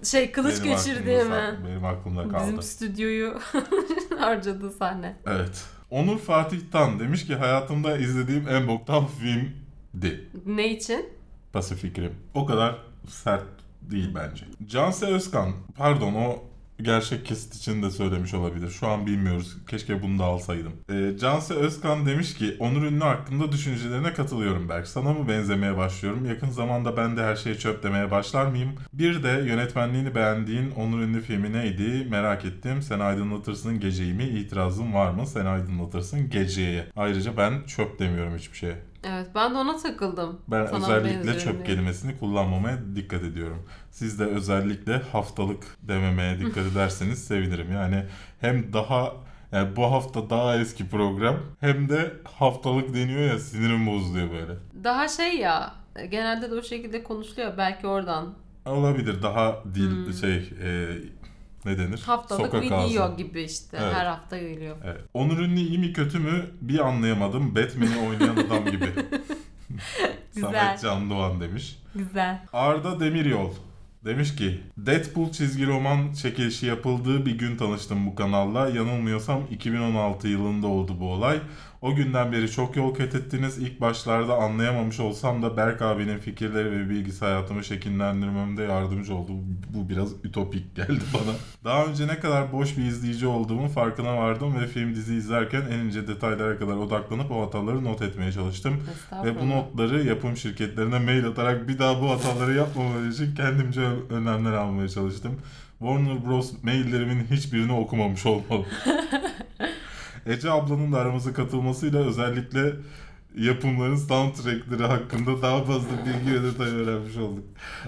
[0.04, 1.60] Şey kılıç benim geçirdi mi?
[1.68, 2.43] benim aklımda kaldı.
[2.43, 3.39] Bizim stüdyoyu
[4.20, 5.16] harcadığı sahne.
[5.28, 5.66] Evet.
[5.89, 10.30] Onur Fatih Tan demiş ki hayatımda izlediğim en boktan filmdi.
[10.45, 11.10] Ne için?
[11.54, 12.14] Pacific Rim.
[12.34, 12.78] O kadar
[13.08, 13.43] sert
[13.91, 14.45] değil bence.
[14.67, 16.49] Canse Özkan, pardon o
[16.81, 18.69] gerçek kesit için de söylemiş olabilir.
[18.69, 19.57] Şu an bilmiyoruz.
[19.69, 20.71] Keşke bunu da alsaydım.
[20.91, 24.87] Ee, Canse Özkan demiş ki Onur Ünlü hakkında düşüncelerine katılıyorum Berk.
[24.87, 26.25] Sana mı benzemeye başlıyorum?
[26.25, 28.69] Yakın zamanda ben de her şeye çöp demeye başlar mıyım?
[28.93, 32.07] Bir de yönetmenliğini beğendiğin Onur Ünlü filmi neydi?
[32.09, 32.81] Merak ettim.
[32.81, 34.23] Sen aydınlatırsın geceyi mi?
[34.23, 35.27] İtirazın var mı?
[35.27, 36.85] Sen aydınlatırsın geceye.
[36.95, 38.88] Ayrıca ben çöp demiyorum hiçbir şeye.
[39.04, 40.41] Evet ben de ona takıldım.
[40.47, 41.64] Ben Sana özellikle çöp diye.
[41.64, 43.66] kelimesini kullanmamaya dikkat ediyorum.
[43.91, 47.72] Siz de özellikle haftalık dememeye dikkat ederseniz sevinirim.
[47.72, 48.06] Yani
[48.41, 49.14] hem daha
[49.52, 54.54] yani bu hafta daha eski program hem de haftalık deniyor ya sinirim bozuluyor böyle.
[54.84, 55.76] Daha şey ya
[56.10, 58.34] genelde de o şekilde konuşuluyor belki oradan.
[58.66, 60.14] olabilir daha dil Hmm.
[60.14, 60.89] şey e,
[61.66, 62.01] ne denir?
[62.05, 63.16] Haftalık Sokak video ağzı.
[63.18, 63.78] gibi işte.
[63.82, 63.93] Evet.
[63.95, 64.76] Her hafta geliyor.
[64.86, 65.01] Evet.
[65.14, 67.55] Onur Ünlü iyi mi kötü mü bir anlayamadım.
[67.55, 68.86] Batman'i oynayan adam gibi.
[70.36, 70.51] Güzel.
[70.51, 71.80] Samet Can Doğan demiş.
[71.95, 72.41] Güzel.
[72.53, 73.51] Arda Demiryol
[74.05, 78.70] demiş ki Deadpool çizgi roman çekilişi yapıldığı bir gün tanıştım bu kanalla.
[78.70, 81.39] Yanılmıyorsam 2016 yılında oldu bu olay.
[81.82, 83.57] O günden beri çok yol kat ettiniz.
[83.57, 89.32] İlk başlarda anlayamamış olsam da Berk abinin fikirleri ve bilgisi hayatımı şekillendirmemde yardımcı oldu.
[89.73, 91.36] Bu biraz ütopik geldi bana.
[91.63, 95.80] Daha önce ne kadar boş bir izleyici olduğumun farkına vardım ve film dizi izlerken en
[95.80, 98.84] ince detaylara kadar odaklanıp o hataları not etmeye çalıştım.
[99.25, 104.53] Ve bu notları yapım şirketlerine mail atarak bir daha bu hataları yapmamaları için kendimce önlemler
[104.53, 105.41] almaya çalıştım.
[105.80, 106.53] Warner Bros.
[106.63, 108.65] maillerimin hiçbirini okumamış olmalı.
[110.26, 112.74] Ece ablanın da aramıza katılmasıyla özellikle
[113.38, 117.43] yapımların soundtrackleri hakkında daha fazla bilgi ve detay öğrenmiş olduk.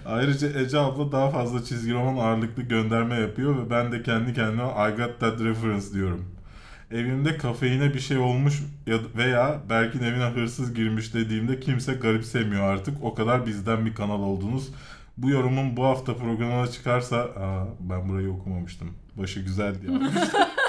[0.05, 4.63] Ayrıca Ece abla daha fazla çizgi roman ağırlıklı gönderme yapıyor ve ben de kendi kendime
[4.63, 6.25] I got that reference diyorum.
[6.91, 13.03] Evimde kafeine bir şey olmuş ya veya Berk'in evine hırsız girmiş dediğimde kimse garipsemiyor artık.
[13.03, 14.69] O kadar bizden bir kanal oldunuz.
[15.17, 17.17] Bu yorumun bu hafta programına çıkarsa...
[17.17, 18.89] Aa, ben burayı okumamıştım.
[19.15, 20.41] Başı güzel diye almıştım.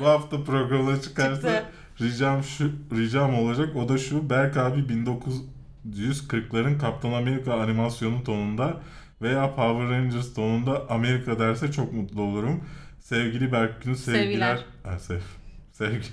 [0.00, 1.64] bu hafta programına çıkarsa Çıktı.
[2.00, 3.76] ricam şu ricam olacak.
[3.76, 4.30] O da şu.
[4.30, 8.80] Berk abi 1940'ların Kaptan Amerika animasyonu tonunda
[9.22, 12.64] veya Power Rangers tonunda Amerika derse çok mutlu olurum.
[13.00, 14.56] Sevgili Berkgün sevgiler.
[14.56, 14.98] Sevgiler.
[14.98, 15.20] Sev.
[15.72, 16.06] Sevgi.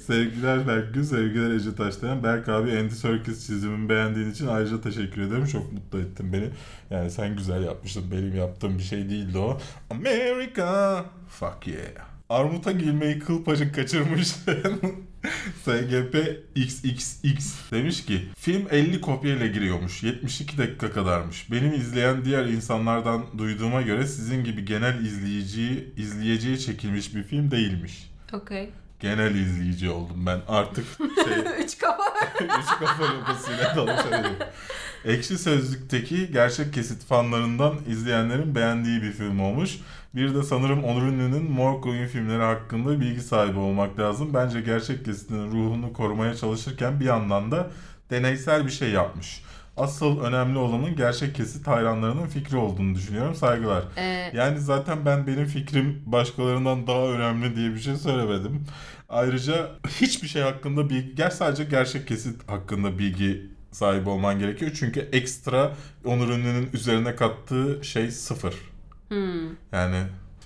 [0.00, 2.22] sevgiler Berkgün, sevgiler Ece Taşlayan.
[2.22, 5.46] Berk abi Andy Serkis çizimimi beğendiğin için ayrıca teşekkür ederim.
[5.46, 6.48] Çok mutlu ettin beni.
[6.90, 8.10] Yani sen güzel yapmışsın.
[8.12, 9.58] Benim yaptığım bir şey değildi o.
[9.90, 11.04] America.
[11.28, 12.09] Fuck yeah.
[12.30, 14.28] Armuta giymeyi kıl pacı kaçırmış.
[15.64, 16.16] SGP
[16.54, 20.02] XXX demiş ki film 50 kopya ile giriyormuş.
[20.02, 21.50] 72 dakika kadarmış.
[21.50, 28.10] Benim izleyen diğer insanlardan duyduğuma göre sizin gibi genel izleyiciyi izleyeceği çekilmiş bir film değilmiş.
[28.32, 28.70] Okey.
[29.00, 30.40] Genel izleyici oldum ben.
[30.48, 32.02] Artık şey Üç kafa.
[32.44, 34.36] Üç kafa lobasıyla tanışabilirim.
[35.04, 39.78] Ekşi Sözlük'teki gerçek kesit fanlarından izleyenlerin beğendiği bir film olmuş.
[40.14, 44.34] Bir de sanırım Onur Ünlü'nün Mor Koyun filmleri hakkında bilgi sahibi olmak lazım.
[44.34, 47.70] Bence gerçek kesitin ruhunu korumaya çalışırken bir yandan da
[48.10, 49.42] deneysel bir şey yapmış.
[49.76, 53.34] Asıl önemli olanın gerçek kesit hayranlarının fikri olduğunu düşünüyorum.
[53.34, 53.84] Saygılar.
[53.96, 58.64] Ee, Yani zaten ben benim fikrim başkalarından daha önemli diye bir şey söylemedim.
[59.08, 64.70] Ayrıca hiçbir şey hakkında bilgi, sadece gerçek kesit hakkında bilgi sahibi olman gerekiyor.
[64.74, 68.54] Çünkü ekstra Onur Ünlü'nün üzerine kattığı şey sıfır.
[69.10, 69.56] Hmm.
[69.72, 69.96] Yani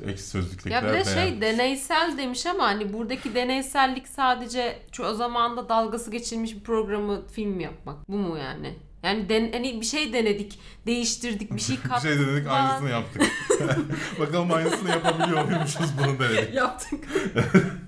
[0.06, 1.40] eksi sözlüktekiler Ya bir de şey beğenmiş.
[1.40, 8.08] deneysel demiş ama hani buradaki deneysellik sadece o zamanda dalgası geçilmiş bir programı film yapmak.
[8.08, 8.74] Bu mu yani?
[9.04, 12.10] Yani den, hani bir şey denedik, değiştirdik, bir şey bir kattık.
[12.12, 12.66] şey denedik falan.
[12.66, 13.22] aynısını yaptık.
[14.20, 16.54] Bakalım aynısını yapabiliyor muymuşuz bunu denedik.
[16.54, 17.04] Yaptık.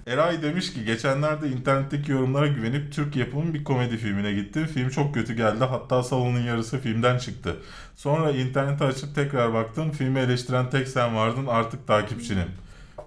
[0.07, 4.67] Eray demiş ki geçenlerde internetteki yorumlara güvenip Türk yapımı bir komedi filmine gittim.
[4.67, 5.65] Film çok kötü geldi.
[5.65, 7.57] Hatta salonun yarısı filmden çıktı.
[7.97, 9.91] Sonra interneti açıp tekrar baktım.
[9.91, 11.47] Filmi eleştiren tek sen vardın.
[11.47, 12.49] Artık takipçinim.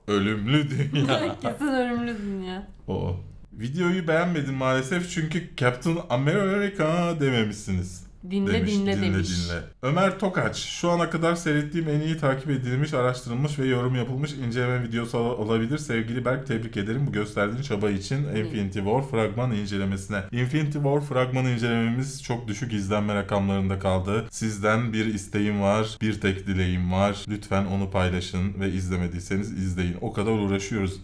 [0.08, 1.40] Ölümlü dünya.
[1.42, 2.68] Kesin ölümlü dünya.
[2.88, 3.20] o.
[3.60, 8.04] Videoyu beğenmedim maalesef çünkü Captain America dememişsiniz.
[8.32, 9.30] Dinle demiş, dinle, demiş.
[9.30, 9.60] dinle.
[9.82, 10.58] Ömer Tokaç.
[10.58, 15.38] Şu ana kadar seyrettiğim en iyi takip edilmiş, araştırılmış ve yorum yapılmış inceleme videosu ol-
[15.46, 15.78] olabilir.
[15.78, 20.24] Sevgili Berk tebrik ederim bu gösterdiğin çaba için Infinity War fragman incelemesine.
[20.32, 24.26] Infinity War fragman incelememiz çok düşük izlenme rakamlarında kaldı.
[24.32, 27.26] Sizden bir isteğim var, bir tek dileğim var.
[27.28, 29.98] Lütfen onu paylaşın ve izlemediyseniz izleyin.
[30.02, 31.02] O kadar uğraşıyoruz.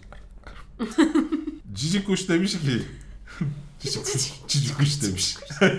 [1.76, 2.82] Cici kuş demiş ki
[3.80, 5.38] Cici kuş, cici kuş demiş.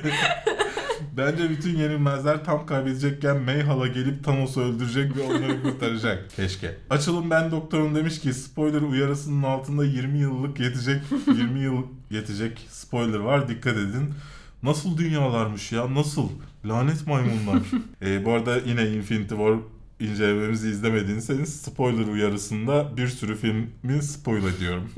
[1.16, 6.30] Bence bütün yenilmezler tam kaybedecekken Mayhal'a gelip Thanos'u öldürecek ve onları kurtaracak.
[6.36, 6.76] Keşke.
[6.90, 13.18] Açılım ben doktorum demiş ki spoiler uyarısının altında 20 yıllık yetecek 20 yıl yetecek spoiler
[13.18, 14.14] var dikkat edin.
[14.62, 16.28] Nasıl dünyalarmış ya nasıl?
[16.64, 17.62] Lanet maymunlar.
[18.02, 19.54] Ee, bu arada yine Infinity War
[20.00, 24.90] incelememizi izlemediyseniz spoiler uyarısında bir sürü filmi spoil ediyorum.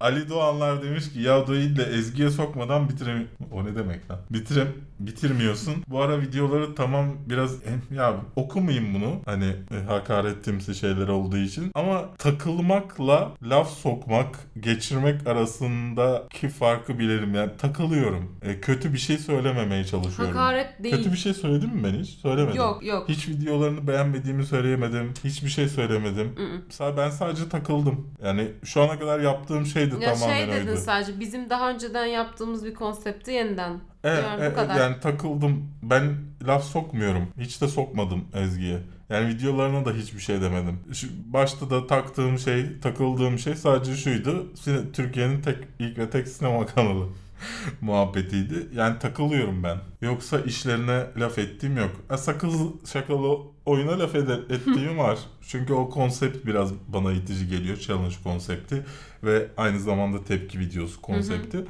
[0.00, 3.26] Ali Doğanlar demiş ki ya değil de Ezgi'ye sokmadan bitirem...
[3.52, 4.18] O ne demek lan?
[4.30, 4.68] Bitirem...
[5.00, 5.74] Bitirmiyorsun.
[5.88, 7.56] Bu ara videoları tamam biraz
[7.94, 9.20] ya okumayayım bunu.
[9.24, 11.70] Hani e, hakarettimsi şeyler olduğu için.
[11.74, 17.34] Ama takılmakla laf sokmak, geçirmek arasındaki farkı bilirim.
[17.34, 18.32] Yani takılıyorum.
[18.42, 20.36] E, kötü bir şey söylememeye çalışıyorum.
[20.36, 20.96] Hakaret değil.
[20.96, 22.08] Kötü bir şey söyledim mi ben hiç?
[22.08, 22.56] Söylemedim.
[22.56, 23.08] Yok yok.
[23.08, 25.12] Hiç videolarını beğenmediğimi söyleyemedim.
[25.24, 26.32] Hiçbir şey söylemedim.
[26.36, 26.96] Mm-mm.
[26.96, 28.06] Ben sadece takıldım.
[28.24, 30.80] Yani şu ana kadar yaptığım şey şey de Ya tamamen şey dedin oydu.
[30.80, 33.80] sadece bizim daha önceden yaptığımız bir konsepti yeniden.
[34.04, 34.76] Evet, Yani evet, kadar.
[34.76, 35.70] yani takıldım.
[35.82, 36.14] Ben
[36.46, 37.28] laf sokmuyorum.
[37.40, 38.78] Hiç de sokmadım Ezgi'ye.
[39.10, 40.80] Yani videolarına da hiçbir şey demedim.
[40.92, 44.52] Şu başta da taktığım şey, takıldığım şey sadece şuydu.
[44.92, 47.06] Türkiye'nin tek ilk ve tek sinema kanalı
[47.80, 48.68] muhabbetiydi.
[48.74, 49.78] Yani takılıyorum ben.
[50.02, 51.90] Yoksa işlerine laf ettiğim yok.
[52.08, 52.52] Ha, sakız
[52.92, 55.18] şakalı oyuna laf ede- ettiğim var.
[55.48, 57.76] Çünkü o konsept biraz bana itici geliyor.
[57.76, 58.84] Challenge konsepti
[59.24, 61.64] ve aynı zamanda tepki videosu konsepti.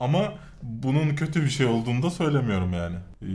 [0.00, 2.96] Ama bunun kötü bir şey olduğunu da söylemiyorum yani.
[3.22, 3.26] Ee,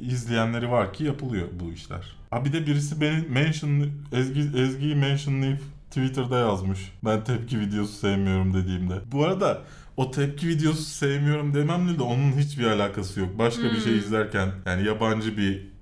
[0.00, 2.16] İzleyenleri var ki yapılıyor bu işler.
[2.30, 6.92] Ha bir de birisi beni mention Ezgi Ezgi'yi mentionlayıp Twitter'da yazmış.
[7.04, 8.94] Ben tepki videosu sevmiyorum dediğimde.
[9.12, 9.62] Bu arada
[9.96, 13.38] o tepki videosu sevmiyorum dememle de onun hiçbir alakası yok.
[13.38, 13.98] Başka bir şey Hmm.
[13.98, 15.75] izlerken yani yabancı bir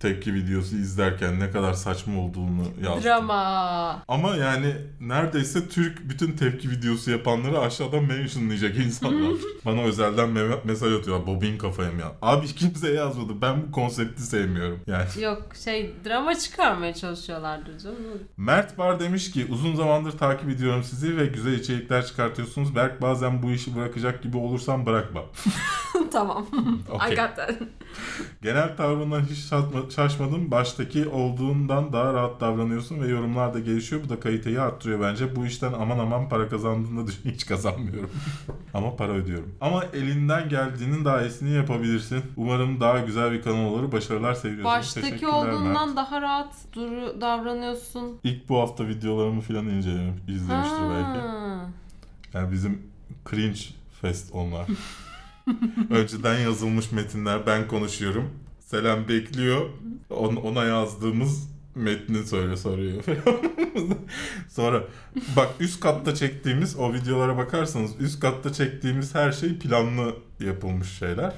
[0.00, 3.04] tepki videosu izlerken ne kadar saçma olduğunu yazdım.
[3.04, 4.02] Drama.
[4.08, 9.32] Ama yani neredeyse Türk bütün tepki videosu yapanları aşağıdan mentionlayacak insanlar.
[9.64, 11.26] Bana özelden me- mesaj atıyor.
[11.26, 12.12] Bobin kafaya mı ya?
[12.22, 13.32] Abi kimse yazmadı.
[13.42, 14.80] Ben bu konsepti sevmiyorum.
[14.86, 15.04] Yani.
[15.22, 17.96] Yok şey drama çıkarmaya çalışıyorlardır canım.
[18.36, 22.74] Mert Bar demiş ki uzun zamandır takip ediyorum sizi ve güzel içerikler çıkartıyorsunuz.
[22.76, 25.22] Berk bazen bu işi bırakacak gibi olursam bırakma.
[26.12, 26.46] tamam.
[26.90, 27.12] Okey.
[27.12, 27.54] I got that.
[28.42, 30.50] Genel tavrından hiç şaşma- şaşmadım.
[30.50, 34.04] Baştaki olduğundan daha rahat davranıyorsun ve yorumlar da gelişiyor.
[34.04, 35.36] Bu da kaliteyi arttırıyor bence.
[35.36, 38.10] Bu işten aman aman para kazandığında düşün hiç kazanmıyorum.
[38.74, 39.54] Ama para ödüyorum.
[39.60, 42.22] Ama elinden geldiğinin daha iyisini yapabilirsin.
[42.36, 43.92] Umarım daha güzel bir kanal olur.
[43.92, 44.64] Başarılar seviyorsun.
[44.64, 45.96] Baştaki olduğundan Mert.
[45.96, 48.18] daha rahat duru davranıyorsun.
[48.24, 51.20] İlk bu hafta videolarımı falan incelemiş, izlemiştir belki.
[51.20, 51.66] Ha.
[52.34, 52.82] Yani bizim
[53.30, 53.60] cringe
[54.00, 54.66] fest onlar.
[55.90, 58.30] Önceden yazılmış metinler ben konuşuyorum.
[58.70, 59.60] Selam bekliyor.
[60.10, 63.04] On- ona yazdığımız metni söyle soruyor.
[64.48, 64.82] Sonra
[65.36, 71.32] bak üst katta çektiğimiz o videolara bakarsanız üst katta çektiğimiz her şey planlı yapılmış şeyler.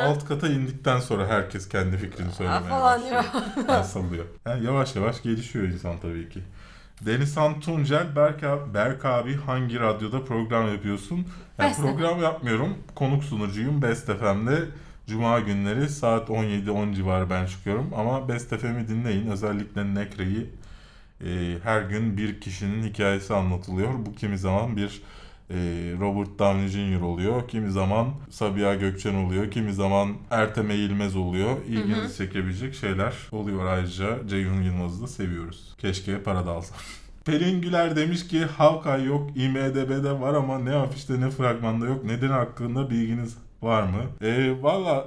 [0.00, 3.24] Alt kata indikten sonra herkes kendi fikrini söylemeye falan başlıyor.
[3.68, 4.24] Yani sallıyor.
[4.46, 6.40] Yani yavaş yavaş gelişiyor insan tabii ki.
[7.06, 11.16] Denizhan Tuncel, Berk abi, Berk abi hangi radyoda program yapıyorsun?
[11.58, 12.74] Yani Best program yapmıyorum.
[12.94, 14.64] Konuk sunucuyum Best FM'de.
[15.08, 17.90] Cuma günleri saat 17-10 civarı ben çıkıyorum.
[17.96, 19.26] Ama Best FM'i dinleyin.
[19.26, 20.46] Özellikle Nekre'yi
[21.24, 23.88] e, her gün bir kişinin hikayesi anlatılıyor.
[24.06, 25.02] Bu kimi zaman bir
[25.50, 25.56] e,
[26.00, 27.00] Robert Downey Jr.
[27.00, 27.48] oluyor.
[27.48, 29.50] Kimi zaman Sabiha Gökçen oluyor.
[29.50, 31.56] Kimi zaman Ertem Eğilmez oluyor.
[31.68, 32.16] İlginizi Hı hı.
[32.16, 34.28] çekebilecek şeyler oluyor ayrıca.
[34.28, 35.74] Ceyhun Yılmaz'ı da seviyoruz.
[35.78, 36.78] Keşke para da alsam.
[37.24, 42.04] Pelin Güler demiş ki Hawkeye yok, IMDB'de var ama ne afişte ne fragmanda yok.
[42.04, 44.26] Neden hakkında bilginiz var mı?
[44.28, 45.06] E, Valla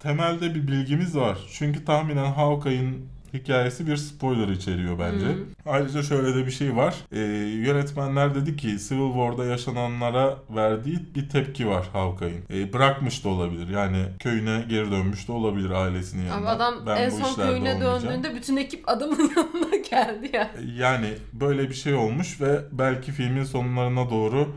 [0.00, 1.38] temelde bir bilgimiz var.
[1.52, 5.26] Çünkü tahminen Hawkeye'in hikayesi bir spoiler içeriyor bence.
[5.26, 5.36] Hı.
[5.66, 6.94] Ayrıca şöyle de bir şey var.
[7.12, 7.18] Ee,
[7.66, 12.44] yönetmenler dedi ki Civil War'da yaşananlara verdiği bir tepki var Hawkeye'in.
[12.52, 13.68] Ee, bırakmış da olabilir.
[13.68, 16.50] Yani köyüne geri dönmüş de olabilir ailesinin yanına.
[16.50, 18.02] Abi adam Ben en son köyüne olmayacağım.
[18.04, 20.50] döndüğünde bütün ekip adamın yanına geldi ya.
[20.76, 24.48] Yani böyle bir şey olmuş ve belki filmin sonlarına doğru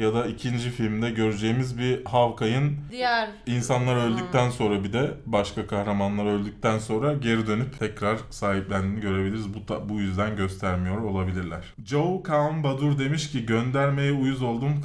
[0.00, 6.26] ya da ikinci filmde göreceğimiz bir Hawkeye'in Diğer İnsanlar öldükten sonra bir de başka kahramanlar
[6.26, 9.54] öldükten sonra geri dönüp tekrar sahiplendiğini görebiliriz.
[9.54, 11.64] Bu da, bu yüzden göstermiyor olabilirler.
[11.84, 14.82] Joe Kaan Badur demiş ki göndermeye uyuz oldum.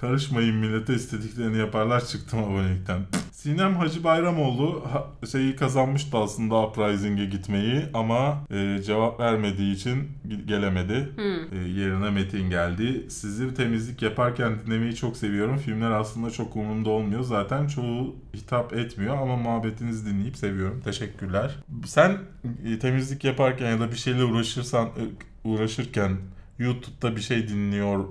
[0.00, 3.00] Ka- karışmayın millete istediklerini yaparlar çıktım abonelikten.
[3.32, 4.84] Sinem Hacı Bayramoğlu
[5.32, 11.08] şeyi kazanmıştı aslında Uprising'e gitmeyi ama e, cevap vermediği için ge- gelemedi.
[11.16, 11.58] Hmm.
[11.58, 13.06] E, yerine Metin geldi.
[13.10, 15.56] Sizi temizlik yaparken dinlemeyi çok seviyorum.
[15.56, 17.22] Filmler aslında çok umurumda olmuyor.
[17.22, 20.80] Zaten çoğu hitap etmiyor ama muhabbetinizi dinleyip seviyorum.
[20.84, 21.56] Teşekkürler.
[21.86, 22.18] Sen
[22.64, 25.02] e, temizlik yaparken ya da bir şeyle uğraşırsan e,
[25.48, 26.16] uğraşırken
[26.58, 28.04] YouTube'da bir şey dinliyor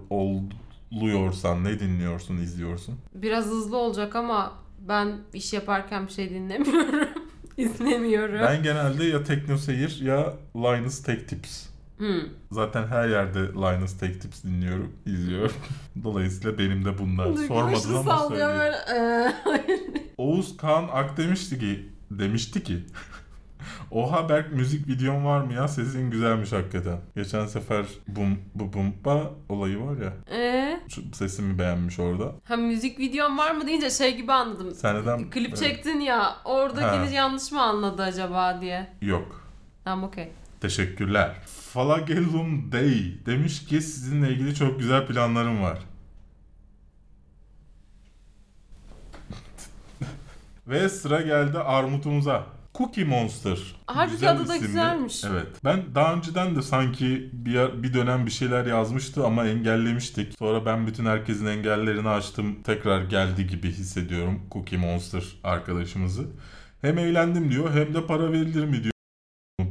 [0.95, 2.95] oluyorsan ne dinliyorsun, izliyorsun?
[3.13, 4.53] Biraz hızlı olacak ama
[4.88, 7.09] ben iş yaparken bir şey dinlemiyorum.
[7.57, 8.39] İzlemiyorum.
[8.41, 11.67] Ben genelde ya Tekno Seyir ya Linus Tech Tips.
[11.97, 12.21] Hmm.
[12.51, 15.55] Zaten her yerde Linus Tech Tips dinliyorum, izliyorum.
[16.03, 17.33] Dolayısıyla benim de bunlar.
[17.47, 18.51] Sormadın ama söyleyeyim.
[18.59, 18.75] böyle.
[18.95, 19.33] "Ee."
[20.17, 22.77] Oğuz Kaan Ak demişti ki, demişti ki
[23.91, 25.67] Oha Berk müzik videon var mı ya?
[25.67, 26.97] Sesin güzelmiş hakikaten.
[27.15, 30.13] Geçen sefer bum bu bumpa olayı var ya.
[30.38, 30.66] Ee?
[31.13, 32.31] Sesimi beğenmiş orada.
[32.43, 34.71] Ha müzik videon var mı deyince şey gibi anladım.
[34.75, 35.29] Sen neden...
[35.29, 35.57] Klip Evet.
[35.57, 37.13] çektin ya oradakini Ha.
[37.13, 38.93] yanlış mı anladı acaba diye.
[39.01, 39.41] Yok.
[39.83, 40.29] Tamam okey.
[40.61, 41.35] Teşekkürler.
[41.73, 45.79] Falagellum Day demiş ki sizinle ilgili çok güzel planlarım var.
[50.67, 52.43] Ve sıra geldi armutumuza.
[52.78, 53.57] Cookie Monster.
[53.88, 54.67] Halbuki Güzel adı da isimli.
[54.67, 55.23] güzelmiş.
[55.23, 55.47] Evet.
[55.63, 60.34] Ben daha önceden de sanki bir, bir dönem bir şeyler yazmıştı ama engellemiştik.
[60.39, 62.63] Sonra ben bütün herkesin engellerini açtım.
[62.63, 66.23] Tekrar geldi gibi hissediyorum Cookie Monster arkadaşımızı.
[66.82, 68.93] Hem eğlendim diyor hem de para verilir mi diyor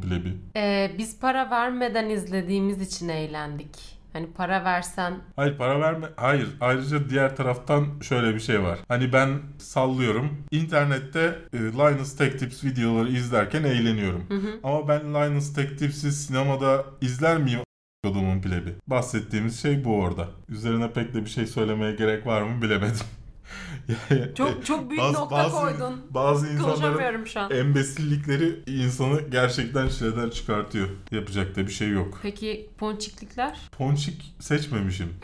[0.03, 0.37] plebi.
[0.57, 3.96] Ee, biz para vermeden izlediğimiz için eğlendik.
[4.17, 6.07] Hani para versen Hayır para verme.
[6.17, 6.49] Hayır.
[6.61, 8.79] Ayrıca diğer taraftan şöyle bir şey var.
[8.89, 10.31] Hani ben sallıyorum.
[10.51, 14.25] İnternette e, Linus Tech Tips videoları izlerken eğleniyorum.
[14.29, 14.61] hı hı.
[14.63, 17.61] Ama ben Linus Tech Tips'i sinemada izler miyim?
[18.05, 18.75] Kodumun plebi.
[18.87, 20.29] Bahsettiğimiz şey bu orada.
[20.49, 22.97] Üzerine pek de bir şey söylemeye gerek var mı bilemedim.
[24.35, 26.07] Çok çok büyük bazı- nokta bazı- koydun.
[26.11, 27.51] Bazı insanların şu an.
[27.51, 30.89] embesillikleri insanı gerçekten çileden çıkartıyor.
[31.11, 32.19] Yapacak da bir şey yok.
[32.23, 33.59] Peki ponçiklikler?
[33.79, 35.15] Ponçik seçmemişim.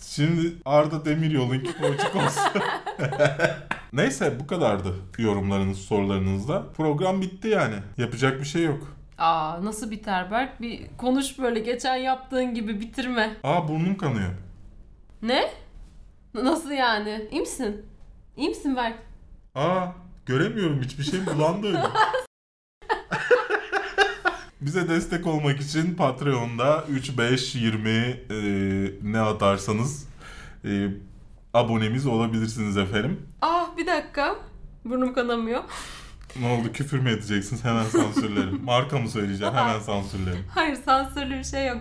[0.00, 2.42] Şimdi Arda Demiryol'unki ponçik olsun.
[3.92, 6.62] Neyse bu kadardı yorumlarınız, sorularınızda.
[6.76, 7.74] Program bitti yani.
[7.98, 8.96] Yapacak bir şey yok.
[9.18, 10.60] Aa nasıl biter Berk?
[10.60, 13.36] Bir konuş böyle geçen yaptığın gibi bitirme.
[13.44, 14.30] Aa burnum kanıyor.
[15.22, 15.50] Ne?
[16.34, 17.28] Nasıl yani?
[17.30, 17.86] İyi misin?
[18.36, 18.98] İyi misin Berk?
[19.54, 19.86] Aa
[20.26, 21.82] göremiyorum hiçbir şey bulandı öyle.
[24.60, 28.34] Bize destek olmak için Patreon'da 3, 5, 20 e,
[29.02, 30.08] ne atarsanız
[30.64, 30.88] e,
[31.54, 33.26] abonemiz olabilirsiniz efendim.
[33.42, 34.36] Ah bir dakika.
[34.84, 35.62] Burnum kanamıyor.
[36.40, 38.60] Ne oldu küfür mü edeceksiniz hemen sansürlerim.
[38.64, 40.44] Marka mı söyleyeceğim hemen sansürlerim.
[40.54, 41.78] Hayır sansürlü bir şey yok.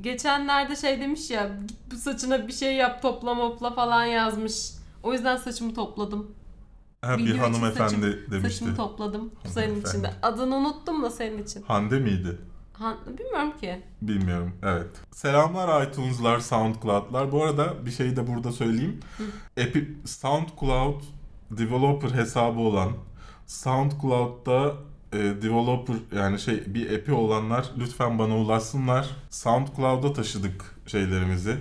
[0.00, 4.70] Geçenlerde şey demiş ya git bu saçına bir şey yap topla mopla falan yazmış.
[5.02, 6.30] O yüzden saçımı topladım.
[7.02, 8.54] Ha, bir Video hanımefendi saçım- demişti.
[8.58, 9.32] Saçımı topladım.
[9.44, 10.10] Bu senin için de.
[10.22, 11.62] Adını unuttum da senin için.
[11.62, 12.38] Hande miydi?
[12.72, 13.82] Han, bilmiyorum ki.
[14.02, 14.52] Bilmiyorum.
[14.62, 14.86] Evet.
[15.10, 17.32] Selamlar iTunes'lar, SoundCloud'lar.
[17.32, 19.00] Bu arada bir şey de burada söyleyeyim.
[19.56, 21.02] Epi SoundCloud
[21.50, 22.92] developer hesabı olan
[23.46, 24.74] SoundCloud'da
[25.12, 29.10] e, developer yani şey bir epi olanlar lütfen bana ulaşsınlar.
[29.30, 31.56] SoundCloud'a taşıdık şeylerimizi.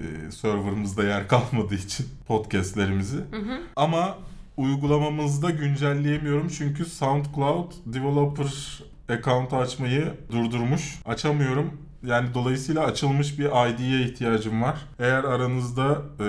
[0.00, 3.16] E, serverımızda yer kalmadığı için podcastlerimizi.
[3.16, 3.60] Hı hı.
[3.76, 4.18] Ama
[4.56, 11.00] uygulamamızda güncelleyemiyorum çünkü SoundCloud developer account'u açmayı durdurmuş.
[11.04, 11.83] Açamıyorum.
[12.04, 14.76] Yani dolayısıyla açılmış bir ID'ye ihtiyacım var.
[14.98, 16.26] Eğer aranızda e,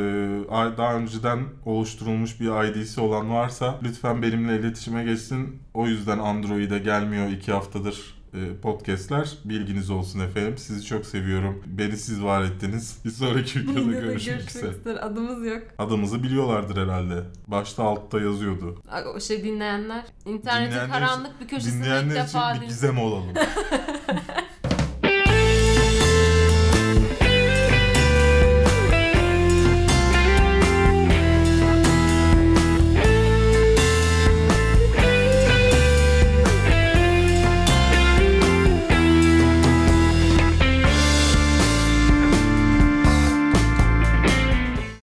[0.78, 5.60] daha önceden oluşturulmuş bir ID'si olan varsa lütfen benimle iletişime geçsin.
[5.74, 9.38] O yüzden Android'e gelmiyor iki haftadır e, podcastler.
[9.46, 10.58] Bilginiz olsun efendim.
[10.58, 11.64] Sizi çok seviyorum.
[11.66, 13.00] Beni siz var ettiniz.
[13.06, 15.00] Bir sonraki videoda görüşmek üzere.
[15.02, 15.64] Adımız yok.
[15.78, 17.24] Adımızı biliyorlardır herhalde.
[17.48, 18.82] Başta altta yazıyordu.
[19.16, 20.04] O şey dinleyenler.
[20.26, 23.34] İnternetin Dinleyenler karanlık bir köşesinde ilk Dinleyenler için defa bir gizem olalım.